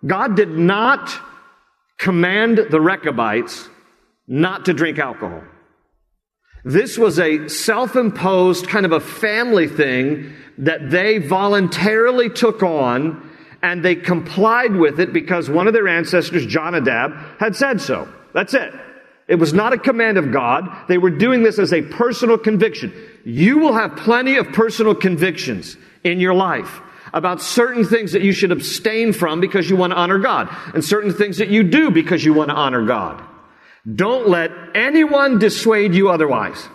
God 0.05 0.35
did 0.35 0.51
not 0.51 1.11
command 1.97 2.59
the 2.69 2.81
Rechabites 2.81 3.69
not 4.27 4.65
to 4.65 4.73
drink 4.73 4.99
alcohol. 4.99 5.43
This 6.63 6.97
was 6.97 7.19
a 7.19 7.47
self 7.47 7.95
imposed 7.95 8.67
kind 8.67 8.85
of 8.85 8.91
a 8.91 8.99
family 8.99 9.67
thing 9.67 10.33
that 10.57 10.89
they 10.89 11.19
voluntarily 11.19 12.29
took 12.29 12.63
on 12.63 13.24
and 13.65 13.83
they 13.83 13.95
complied 13.95 14.75
with 14.75 14.99
it 14.99 15.11
because 15.11 15.49
one 15.49 15.65
of 15.65 15.73
their 15.73 15.87
ancestors, 15.87 16.45
Jonadab, 16.45 17.13
had 17.39 17.55
said 17.55 17.81
so. 17.81 18.07
That's 18.31 18.53
it. 18.53 18.71
It 19.27 19.35
was 19.35 19.53
not 19.53 19.73
a 19.73 19.77
command 19.79 20.19
of 20.19 20.31
God. 20.31 20.69
They 20.87 20.99
were 20.99 21.09
doing 21.09 21.41
this 21.41 21.57
as 21.57 21.73
a 21.73 21.81
personal 21.81 22.37
conviction. 22.37 22.93
You 23.25 23.57
will 23.57 23.73
have 23.73 23.95
plenty 23.95 24.37
of 24.37 24.53
personal 24.53 24.93
convictions 24.93 25.77
in 26.03 26.19
your 26.19 26.35
life 26.35 26.79
about 27.11 27.41
certain 27.41 27.83
things 27.83 28.11
that 28.11 28.21
you 28.21 28.33
should 28.33 28.51
abstain 28.51 29.11
from 29.13 29.41
because 29.41 29.67
you 29.67 29.75
want 29.75 29.93
to 29.93 29.97
honor 29.97 30.19
God, 30.19 30.47
and 30.75 30.85
certain 30.85 31.11
things 31.11 31.39
that 31.39 31.49
you 31.49 31.63
do 31.63 31.89
because 31.89 32.23
you 32.23 32.35
want 32.35 32.51
to 32.51 32.55
honor 32.55 32.85
God. 32.85 33.23
Don't 33.95 34.29
let 34.29 34.51
anyone 34.75 35.39
dissuade 35.39 35.95
you 35.95 36.09
otherwise. 36.09 36.69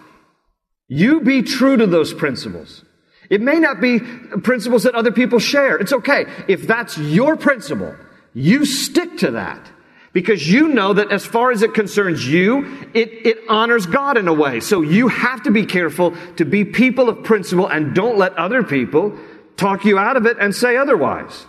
You 0.89 1.21
be 1.21 1.43
true 1.43 1.77
to 1.77 1.87
those 1.87 2.13
principles. 2.13 2.85
It 3.31 3.41
may 3.41 3.61
not 3.61 3.81
be 3.81 4.01
principles 4.01 4.83
that 4.83 4.97
other 4.97 5.13
people 5.13 5.39
share. 5.39 5.79
It's 5.79 5.93
okay. 5.93 6.27
If 6.49 6.67
that's 6.67 6.99
your 6.99 7.37
principle, 7.37 7.95
you 8.35 8.67
stick 8.67 9.19
to 9.19 9.31
that. 9.33 9.71
Because 10.13 10.51
you 10.51 10.67
know 10.67 10.93
that 10.93 11.13
as 11.13 11.25
far 11.25 11.53
as 11.53 11.63
it 11.63 11.73
concerns 11.73 12.27
you, 12.27 12.67
it, 12.95 13.25
it 13.25 13.39
honors 13.49 13.87
God 13.87 14.17
in 14.17 14.27
a 14.27 14.33
way. 14.35 14.59
So 14.59 14.83
you 14.83 15.07
have 15.07 15.45
to 15.45 15.53
be 15.53 15.65
careful 15.65 16.17
to 16.37 16.45
be 16.45 16.65
people 16.65 17.09
of 17.09 17.23
principle 17.23 17.69
and 17.69 17.95
don't 17.95 18.19
let 18.19 18.37
other 18.37 18.65
people 18.65 19.17
talk 19.57 19.85
you 19.85 19.99
out 19.99 20.17
of 20.17 20.27
it 20.27 20.37
and 20.41 20.53
say 20.53 20.77
otherwise. 20.77 21.47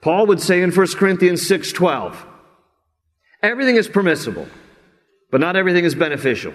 Paul 0.00 0.26
would 0.26 0.40
say 0.40 0.62
in 0.62 0.70
1 0.70 0.86
Corinthians 0.96 1.48
6:12, 1.48 2.14
everything 3.42 3.74
is 3.74 3.88
permissible, 3.88 4.46
but 5.32 5.40
not 5.40 5.56
everything 5.56 5.84
is 5.84 5.96
beneficial. 5.96 6.52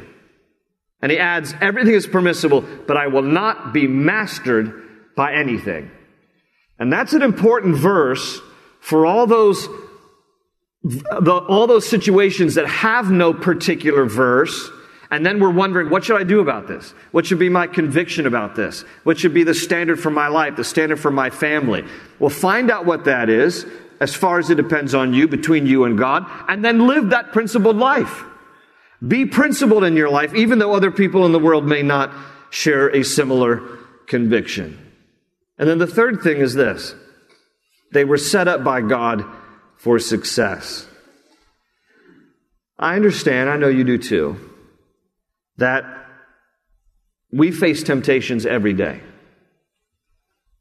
And 1.02 1.12
he 1.12 1.18
adds, 1.18 1.54
everything 1.62 1.94
is 1.94 2.08
permissible, 2.08 2.62
but 2.62 2.98
I 2.98 3.08
will 3.08 3.22
not 3.22 3.74
be 3.74 3.88
mastered 3.88 4.74
by 5.16 5.34
anything. 5.34 5.92
And 6.78 6.92
that's 6.92 7.14
an 7.14 7.22
important 7.22 7.76
verse 7.76 8.42
for 8.82 9.06
all 9.06 9.28
those, 9.28 9.68
the, 10.84 11.46
all 11.48 11.68
those 11.68 11.88
situations 11.88 12.56
that 12.56 12.68
have 12.68 13.12
no 13.12 13.34
particular 13.34 14.06
verse. 14.06 14.70
And 15.12 15.26
then 15.26 15.40
we're 15.40 15.50
wondering, 15.50 15.90
what 15.90 16.04
should 16.04 16.20
I 16.20 16.24
do 16.24 16.40
about 16.40 16.68
this? 16.68 16.94
What 17.12 17.26
should 17.26 17.40
be 17.40 17.50
my 17.50 17.68
conviction 17.68 18.28
about 18.28 18.56
this? 18.56 18.84
What 19.04 19.18
should 19.18 19.34
be 19.34 19.44
the 19.44 19.56
standard 19.56 20.00
for 20.00 20.12
my 20.12 20.28
life, 20.28 20.56
the 20.56 20.64
standard 20.64 21.00
for 21.00 21.12
my 21.12 21.30
family? 21.30 21.84
Well, 22.20 22.30
find 22.30 22.70
out 22.70 22.86
what 22.86 23.06
that 23.06 23.30
is, 23.30 23.66
as 24.00 24.16
far 24.16 24.40
as 24.40 24.50
it 24.50 24.56
depends 24.56 24.94
on 24.94 25.14
you, 25.14 25.28
between 25.28 25.66
you 25.66 25.86
and 25.86 25.98
God, 25.98 26.26
and 26.48 26.64
then 26.64 26.88
live 26.88 27.10
that 27.10 27.34
principled 27.34 27.76
life. 27.76 28.24
Be 29.06 29.26
principled 29.26 29.84
in 29.84 29.96
your 29.96 30.10
life, 30.10 30.34
even 30.36 30.60
though 30.60 30.74
other 30.74 30.92
people 30.92 31.26
in 31.26 31.32
the 31.32 31.40
world 31.40 31.66
may 31.66 31.84
not 31.84 32.14
share 32.50 32.90
a 32.90 33.04
similar 33.04 33.78
conviction. 34.08 34.78
And 35.58 35.70
then 35.70 35.78
the 35.78 35.88
third 35.88 36.22
thing 36.22 36.38
is 36.38 36.54
this 36.54 36.96
they 37.92 38.06
were 38.06 38.18
set 38.18 38.48
up 38.48 38.64
by 38.64 38.82
God 38.82 39.26
for 39.78 40.00
success. 40.00 40.88
I 42.78 42.96
understand, 42.96 43.50
I 43.50 43.58
know 43.58 43.68
you 43.68 43.84
do 43.84 43.98
too, 43.98 44.38
that 45.58 45.84
we 47.32 47.52
face 47.52 47.84
temptations 47.84 48.46
every 48.46 48.74
day. 48.74 49.02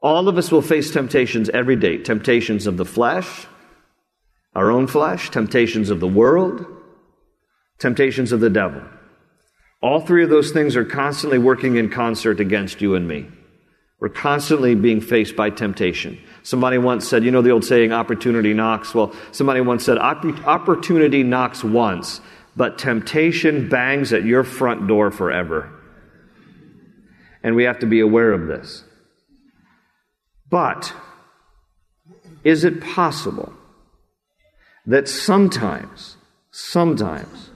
All 0.01 0.29
of 0.29 0.39
us 0.39 0.53
will 0.53 0.63
face 0.63 0.93
temptations 0.93 1.49
every 1.49 1.77
day 1.77 1.99
temptations 1.99 2.67
of 2.67 2.77
the 2.77 2.85
flesh, 2.85 3.47
our 4.55 4.71
own 4.71 4.87
flesh, 4.87 5.31
temptations 5.31 5.91
of 5.91 6.01
the 6.01 6.09
world, 6.09 6.67
temptations 7.79 8.33
of 8.33 8.41
the 8.41 8.51
devil. 8.51 8.83
All 9.81 10.01
three 10.01 10.25
of 10.25 10.31
those 10.31 10.51
things 10.51 10.77
are 10.77 10.85
constantly 10.85 11.39
working 11.39 11.77
in 11.77 11.89
concert 11.89 12.41
against 12.41 12.81
you 12.81 12.95
and 12.95 13.07
me. 13.07 13.29
We're 14.01 14.09
constantly 14.09 14.75
being 14.75 15.01
faced 15.01 15.35
by 15.35 15.51
temptation. 15.51 16.21
Somebody 16.43 16.79
once 16.79 17.09
said, 17.09 17.25
you 17.25 17.31
know 17.31 17.43
the 17.43 17.51
old 17.51 17.65
saying, 17.65 17.93
opportunity 17.93 18.55
knocks? 18.55 18.95
Well, 18.95 19.13
somebody 19.33 19.61
once 19.61 19.85
said, 19.85 19.99
opportunity 19.99 21.23
knocks 21.23 21.65
once, 21.65 22.21
but 22.57 22.79
temptation 22.79 23.69
bangs 23.69 24.13
at 24.13 24.25
your 24.25 24.45
front 24.45 24.87
door 24.87 25.11
forever. 25.11 25.73
And 27.43 27.57
we 27.57 27.65
have 27.65 27.81
to 27.81 27.87
be 27.87 28.01
aware 28.01 28.33
of 28.33 28.47
this. 28.47 28.85
But 30.51 30.93
is 32.45 32.65
it 32.65 32.81
possible 32.81 33.53
that 34.87 35.09
sometimes, 35.09 36.17
sometimes, 36.51 37.48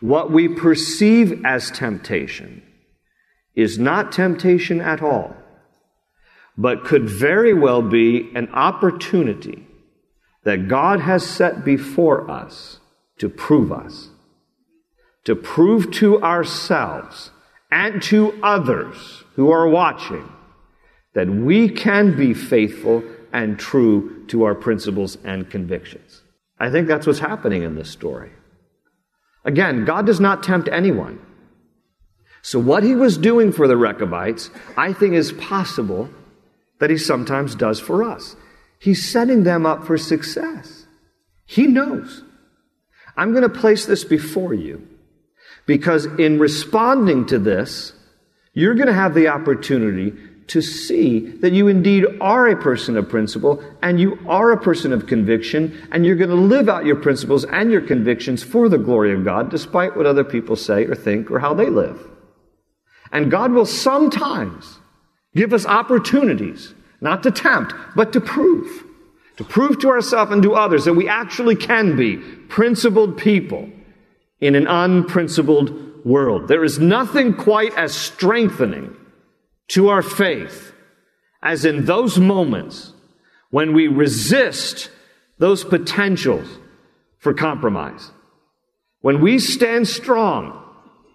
what 0.00 0.30
we 0.30 0.48
perceive 0.48 1.44
as 1.44 1.70
temptation 1.70 2.62
is 3.54 3.78
not 3.78 4.12
temptation 4.12 4.80
at 4.80 5.02
all, 5.02 5.36
but 6.56 6.84
could 6.84 7.08
very 7.08 7.52
well 7.52 7.82
be 7.82 8.30
an 8.34 8.48
opportunity 8.52 9.66
that 10.44 10.68
God 10.68 11.00
has 11.00 11.24
set 11.26 11.64
before 11.64 12.30
us 12.30 12.78
to 13.18 13.28
prove 13.28 13.70
us, 13.70 14.08
to 15.24 15.36
prove 15.36 15.90
to 15.92 16.22
ourselves 16.22 17.30
and 17.70 18.02
to 18.04 18.38
others 18.42 19.24
who 19.36 19.50
are 19.50 19.68
watching 19.68 20.28
that 21.14 21.28
we 21.28 21.68
can 21.68 22.16
be 22.16 22.32
faithful 22.32 23.02
and 23.32 23.58
true 23.58 24.24
to 24.28 24.44
our 24.44 24.54
principles 24.54 25.18
and 25.24 25.50
convictions. 25.50 26.22
I 26.58 26.70
think 26.70 26.88
that's 26.88 27.06
what's 27.06 27.18
happening 27.18 27.62
in 27.62 27.74
this 27.74 27.90
story. 27.90 28.30
Again, 29.44 29.84
God 29.84 30.06
does 30.06 30.20
not 30.20 30.42
tempt 30.42 30.68
anyone. 30.70 31.18
So, 32.42 32.58
what 32.58 32.82
he 32.82 32.94
was 32.94 33.18
doing 33.18 33.52
for 33.52 33.68
the 33.68 33.76
Rechabites, 33.76 34.50
I 34.76 34.92
think 34.92 35.14
is 35.14 35.32
possible 35.32 36.08
that 36.78 36.90
he 36.90 36.96
sometimes 36.96 37.54
does 37.54 37.78
for 37.80 38.02
us. 38.02 38.36
He's 38.78 39.10
setting 39.10 39.44
them 39.44 39.66
up 39.66 39.84
for 39.84 39.98
success. 39.98 40.86
He 41.44 41.66
knows. 41.66 42.24
I'm 43.16 43.32
going 43.32 43.42
to 43.42 43.60
place 43.60 43.84
this 43.84 44.04
before 44.04 44.54
you 44.54 44.86
because 45.66 46.06
in 46.06 46.38
responding 46.38 47.26
to 47.26 47.38
this, 47.38 47.92
you're 48.54 48.74
going 48.74 48.86
to 48.86 48.94
have 48.94 49.14
the 49.14 49.28
opportunity 49.28 50.14
to 50.50 50.60
see 50.60 51.20
that 51.20 51.52
you 51.52 51.68
indeed 51.68 52.04
are 52.20 52.48
a 52.48 52.60
person 52.60 52.96
of 52.96 53.08
principle 53.08 53.62
and 53.82 54.00
you 54.00 54.18
are 54.28 54.50
a 54.50 54.60
person 54.60 54.92
of 54.92 55.06
conviction 55.06 55.88
and 55.92 56.04
you're 56.04 56.16
going 56.16 56.30
to 56.30 56.36
live 56.36 56.68
out 56.68 56.84
your 56.84 56.96
principles 56.96 57.44
and 57.44 57.70
your 57.70 57.80
convictions 57.80 58.42
for 58.42 58.68
the 58.68 58.78
glory 58.78 59.14
of 59.14 59.24
God 59.24 59.50
despite 59.50 59.96
what 59.96 60.06
other 60.06 60.24
people 60.24 60.56
say 60.56 60.84
or 60.86 60.94
think 60.94 61.30
or 61.30 61.38
how 61.38 61.54
they 61.54 61.70
live. 61.70 62.00
And 63.12 63.30
God 63.30 63.52
will 63.52 63.66
sometimes 63.66 64.78
give 65.36 65.52
us 65.52 65.66
opportunities 65.66 66.74
not 67.00 67.22
to 67.22 67.30
tempt, 67.30 67.72
but 67.94 68.12
to 68.12 68.20
prove. 68.20 68.84
To 69.36 69.44
prove 69.44 69.78
to 69.80 69.88
ourselves 69.88 70.32
and 70.32 70.42
to 70.42 70.54
others 70.54 70.84
that 70.84 70.94
we 70.94 71.08
actually 71.08 71.56
can 71.56 71.96
be 71.96 72.16
principled 72.16 73.16
people 73.16 73.70
in 74.40 74.54
an 74.56 74.66
unprincipled 74.66 76.04
world. 76.04 76.48
There 76.48 76.64
is 76.64 76.78
nothing 76.78 77.34
quite 77.34 77.72
as 77.74 77.94
strengthening 77.94 78.96
to 79.70 79.88
our 79.88 80.02
faith 80.02 80.72
as 81.42 81.64
in 81.64 81.84
those 81.86 82.18
moments 82.18 82.92
when 83.50 83.72
we 83.72 83.88
resist 83.88 84.90
those 85.38 85.64
potentials 85.64 86.46
for 87.18 87.34
compromise. 87.34 88.10
When 89.00 89.20
we 89.20 89.38
stand 89.38 89.88
strong 89.88 90.62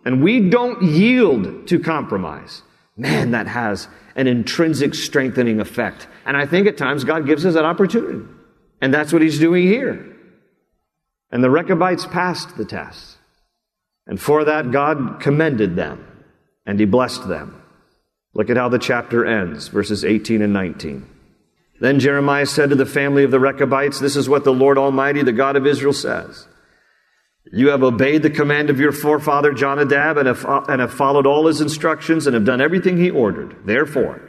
and 0.04 0.24
we 0.24 0.50
don't 0.50 0.82
yield 0.82 1.68
to 1.68 1.80
compromise, 1.80 2.64
man, 2.98 3.32
that 3.32 3.48
has 3.48 3.88
an 4.16 4.28
intrinsic 4.28 4.96
strengthening 4.96 5.60
effect. 5.60 6.08
And 6.26 6.36
I 6.36 6.46
think 6.46 6.68
at 6.68 6.78
times 6.78 7.04
God 7.04 7.26
gives 7.26 7.46
us 7.46 7.54
that 7.54 7.66
opportunity. 7.66 8.26
And 8.82 8.94
that's 8.94 9.14
what 9.14 9.22
he's 9.22 9.40
doing 9.40 9.64
here. 9.64 10.16
And 11.32 11.44
the 11.44 11.50
Rechabites 11.50 12.06
passed 12.06 12.58
the 12.58 12.66
test. 12.66 13.18
And 14.08 14.20
for 14.20 14.46
that, 14.46 14.72
God 14.72 15.20
commended 15.20 15.76
them 15.76 16.06
and 16.66 16.80
he 16.80 16.86
blessed 16.86 17.28
them. 17.28 17.62
Look 18.36 18.50
at 18.50 18.58
how 18.58 18.70
the 18.70 18.78
chapter 18.78 19.26
ends, 19.26 19.70
verses 19.70 20.06
18 20.06 20.42
and 20.42 20.54
19. 20.54 21.08
Then 21.80 22.00
Jeremiah 22.00 22.46
said 22.46 22.70
to 22.70 22.76
the 22.76 22.86
family 22.86 23.24
of 23.24 23.32
the 23.32 23.40
Rechabites, 23.40 24.00
This 24.00 24.16
is 24.16 24.30
what 24.30 24.44
the 24.44 24.54
Lord 24.54 24.78
Almighty, 24.78 25.24
the 25.24 25.32
God 25.32 25.56
of 25.56 25.66
Israel, 25.66 25.94
says. 25.94 26.48
You 27.52 27.70
have 27.70 27.84
obeyed 27.84 28.24
the 28.24 28.30
command 28.30 28.70
of 28.70 28.80
your 28.80 28.92
forefather 28.92 29.54
Jonadab 29.54 30.18
and 30.18 30.28
have, 30.28 30.44
and 30.68 30.82
have 30.82 30.94
followed 30.94 31.26
all 31.26 31.48
his 31.48 31.62
instructions 31.62 32.28
and 32.28 32.34
have 32.34 32.46
done 32.46 32.62
everything 32.62 32.98
he 32.98 33.10
ordered. 33.10 33.56
Therefore, 33.66 34.22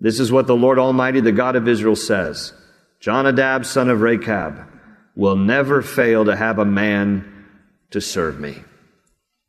this 0.00 0.18
is 0.18 0.32
what 0.32 0.46
the 0.46 0.56
Lord 0.56 0.78
Almighty, 0.78 1.20
the 1.20 1.32
God 1.32 1.56
of 1.56 1.68
Israel, 1.68 1.96
says 1.96 2.52
Jonadab, 3.00 3.64
son 3.64 3.88
of 3.88 4.00
Rechab, 4.00 4.66
will 5.14 5.36
never 5.36 5.82
fail 5.82 6.24
to 6.24 6.34
have 6.34 6.58
a 6.58 6.64
man 6.64 7.46
to 7.90 8.00
serve 8.00 8.40
me. 8.40 8.64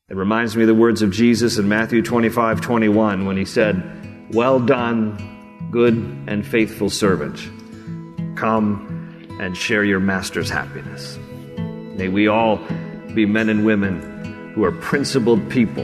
It 0.10 0.15
reminds 0.15 0.56
me 0.56 0.63
of 0.63 0.67
the 0.67 0.74
words 0.74 1.02
of 1.02 1.12
Jesus 1.12 1.58
in 1.58 1.67
Matthew 1.67 2.02
25 2.02 2.62
21 2.62 3.26
when 3.26 3.36
he 3.36 3.43
said, 3.43 4.32
Well 4.34 4.58
done, 4.58 5.67
good 5.70 5.96
and 6.28 6.48
faithful 6.48 6.89
servant. 6.89 7.36
Come 8.38 9.28
and 9.41 9.58
share 9.58 9.84
your 9.84 10.00
master's 10.00 10.50
happiness. 10.50 11.20
May 11.58 12.08
we 12.08 12.30
all 12.30 12.56
be 13.13 13.26
men 13.26 13.50
and 13.50 13.65
women 13.65 14.54
who 14.54 14.63
are 14.63 14.72
principled 14.72 15.50
people 15.50 15.84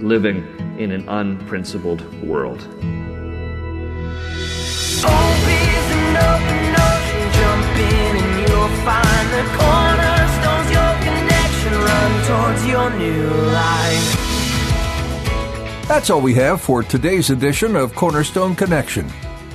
living 0.00 0.38
in 0.78 0.90
an 0.90 1.06
unprincipled 1.06 2.00
world. 2.22 2.66
That's 15.86 16.08
all 16.08 16.22
we 16.22 16.32
have 16.34 16.62
for 16.62 16.82
today's 16.82 17.28
edition 17.28 17.76
of 17.76 17.94
Cornerstone 17.94 18.54
Connection. 18.54 19.06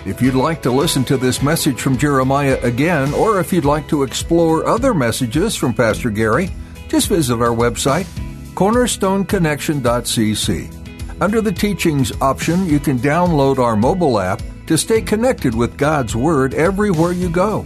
If 0.05 0.21
you'd 0.21 0.35
like 0.35 0.61
to 0.61 0.71
listen 0.71 1.03
to 1.05 1.17
this 1.17 1.41
message 1.41 1.81
from 1.81 1.97
Jeremiah 1.97 2.59
again, 2.61 3.11
or 3.15 3.39
if 3.39 3.51
you'd 3.51 3.65
like 3.65 3.87
to 3.87 4.03
explore 4.03 4.67
other 4.67 4.93
messages 4.93 5.55
from 5.55 5.73
Pastor 5.73 6.11
Gary, 6.11 6.51
just 6.87 7.07
visit 7.07 7.41
our 7.41 7.55
website, 7.55 8.05
cornerstoneconnection.cc. 8.53 11.21
Under 11.21 11.41
the 11.41 11.51
Teachings 11.51 12.11
option, 12.21 12.67
you 12.67 12.79
can 12.79 12.99
download 12.99 13.57
our 13.57 13.75
mobile 13.75 14.19
app 14.19 14.43
to 14.67 14.77
stay 14.77 15.01
connected 15.01 15.55
with 15.55 15.75
God's 15.75 16.15
Word 16.15 16.53
everywhere 16.53 17.13
you 17.13 17.31
go. 17.31 17.65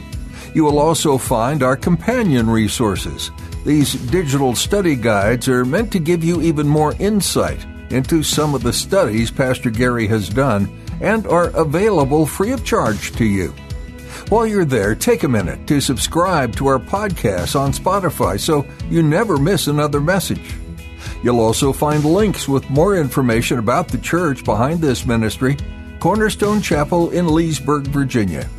You 0.53 0.63
will 0.63 0.79
also 0.79 1.17
find 1.17 1.61
our 1.61 1.75
companion 1.75 2.49
resources. 2.49 3.31
These 3.65 3.93
digital 3.93 4.55
study 4.55 4.95
guides 4.95 5.47
are 5.47 5.63
meant 5.63 5.91
to 5.93 5.99
give 5.99 6.23
you 6.23 6.41
even 6.41 6.67
more 6.67 6.95
insight 6.99 7.65
into 7.91 8.21
some 8.21 8.55
of 8.55 8.63
the 8.63 8.73
studies 8.73 9.31
Pastor 9.31 9.69
Gary 9.69 10.05
has 10.07 10.27
done 10.27 10.81
and 10.99 11.25
are 11.27 11.47
available 11.55 12.25
free 12.25 12.51
of 12.51 12.65
charge 12.65 13.13
to 13.13 13.25
you. 13.25 13.53
While 14.29 14.47
you're 14.47 14.65
there, 14.65 14.95
take 14.95 15.23
a 15.23 15.29
minute 15.29 15.65
to 15.67 15.79
subscribe 15.79 16.55
to 16.57 16.67
our 16.67 16.79
podcast 16.79 17.57
on 17.57 17.71
Spotify 17.71 18.39
so 18.39 18.65
you 18.89 19.01
never 19.01 19.37
miss 19.37 19.67
another 19.67 20.01
message. 20.01 20.55
You'll 21.23 21.39
also 21.39 21.71
find 21.71 22.03
links 22.03 22.47
with 22.47 22.69
more 22.69 22.97
information 22.97 23.59
about 23.59 23.87
the 23.87 23.97
church 23.97 24.43
behind 24.43 24.81
this 24.81 25.05
ministry, 25.05 25.55
Cornerstone 25.99 26.61
Chapel 26.61 27.11
in 27.11 27.27
Leesburg, 27.27 27.87
Virginia. 27.87 28.49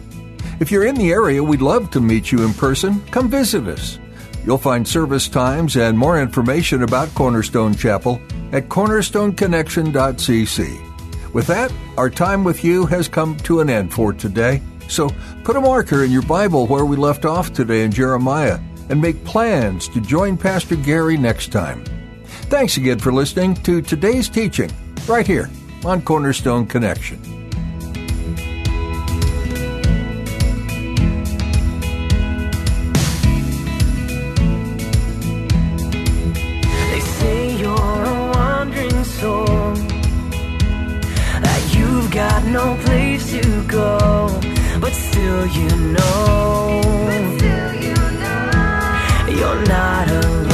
If 0.60 0.70
you're 0.70 0.86
in 0.86 0.94
the 0.94 1.12
area, 1.12 1.42
we'd 1.42 1.60
love 1.60 1.90
to 1.90 2.00
meet 2.00 2.32
you 2.32 2.42
in 2.42 2.54
person. 2.54 3.04
Come 3.10 3.28
visit 3.28 3.66
us. 3.66 3.98
You'll 4.46 4.58
find 4.58 4.86
service 4.86 5.28
times 5.28 5.76
and 5.76 5.98
more 5.98 6.20
information 6.20 6.82
about 6.82 7.14
Cornerstone 7.14 7.74
Chapel 7.74 8.20
at 8.52 8.68
cornerstoneconnection.cc. 8.68 11.32
With 11.32 11.46
that, 11.46 11.72
our 11.96 12.10
time 12.10 12.44
with 12.44 12.62
you 12.62 12.84
has 12.86 13.08
come 13.08 13.36
to 13.38 13.60
an 13.60 13.70
end 13.70 13.92
for 13.92 14.12
today. 14.12 14.60
So 14.88 15.08
put 15.44 15.56
a 15.56 15.60
marker 15.60 16.04
in 16.04 16.10
your 16.10 16.22
Bible 16.22 16.66
where 16.66 16.84
we 16.84 16.96
left 16.96 17.24
off 17.24 17.52
today 17.52 17.84
in 17.84 17.90
Jeremiah 17.90 18.60
and 18.90 19.00
make 19.00 19.24
plans 19.24 19.88
to 19.88 20.00
join 20.00 20.36
Pastor 20.36 20.76
Gary 20.76 21.16
next 21.16 21.50
time. 21.50 21.84
Thanks 22.24 22.76
again 22.76 22.98
for 22.98 23.12
listening 23.12 23.54
to 23.62 23.80
today's 23.80 24.28
teaching 24.28 24.70
right 25.08 25.26
here 25.26 25.48
on 25.84 26.02
Cornerstone 26.02 26.66
Connection. 26.66 27.43
Got 42.14 42.44
no 42.44 42.76
place 42.84 43.32
to 43.32 43.64
go, 43.66 44.28
but 44.80 44.92
still 44.92 45.46
you 45.48 45.68
know, 45.94 46.80
still 47.36 47.74
you 47.74 47.94
know. 48.20 49.26
you're 49.28 49.66
not 49.66 50.08
alone. 50.08 50.53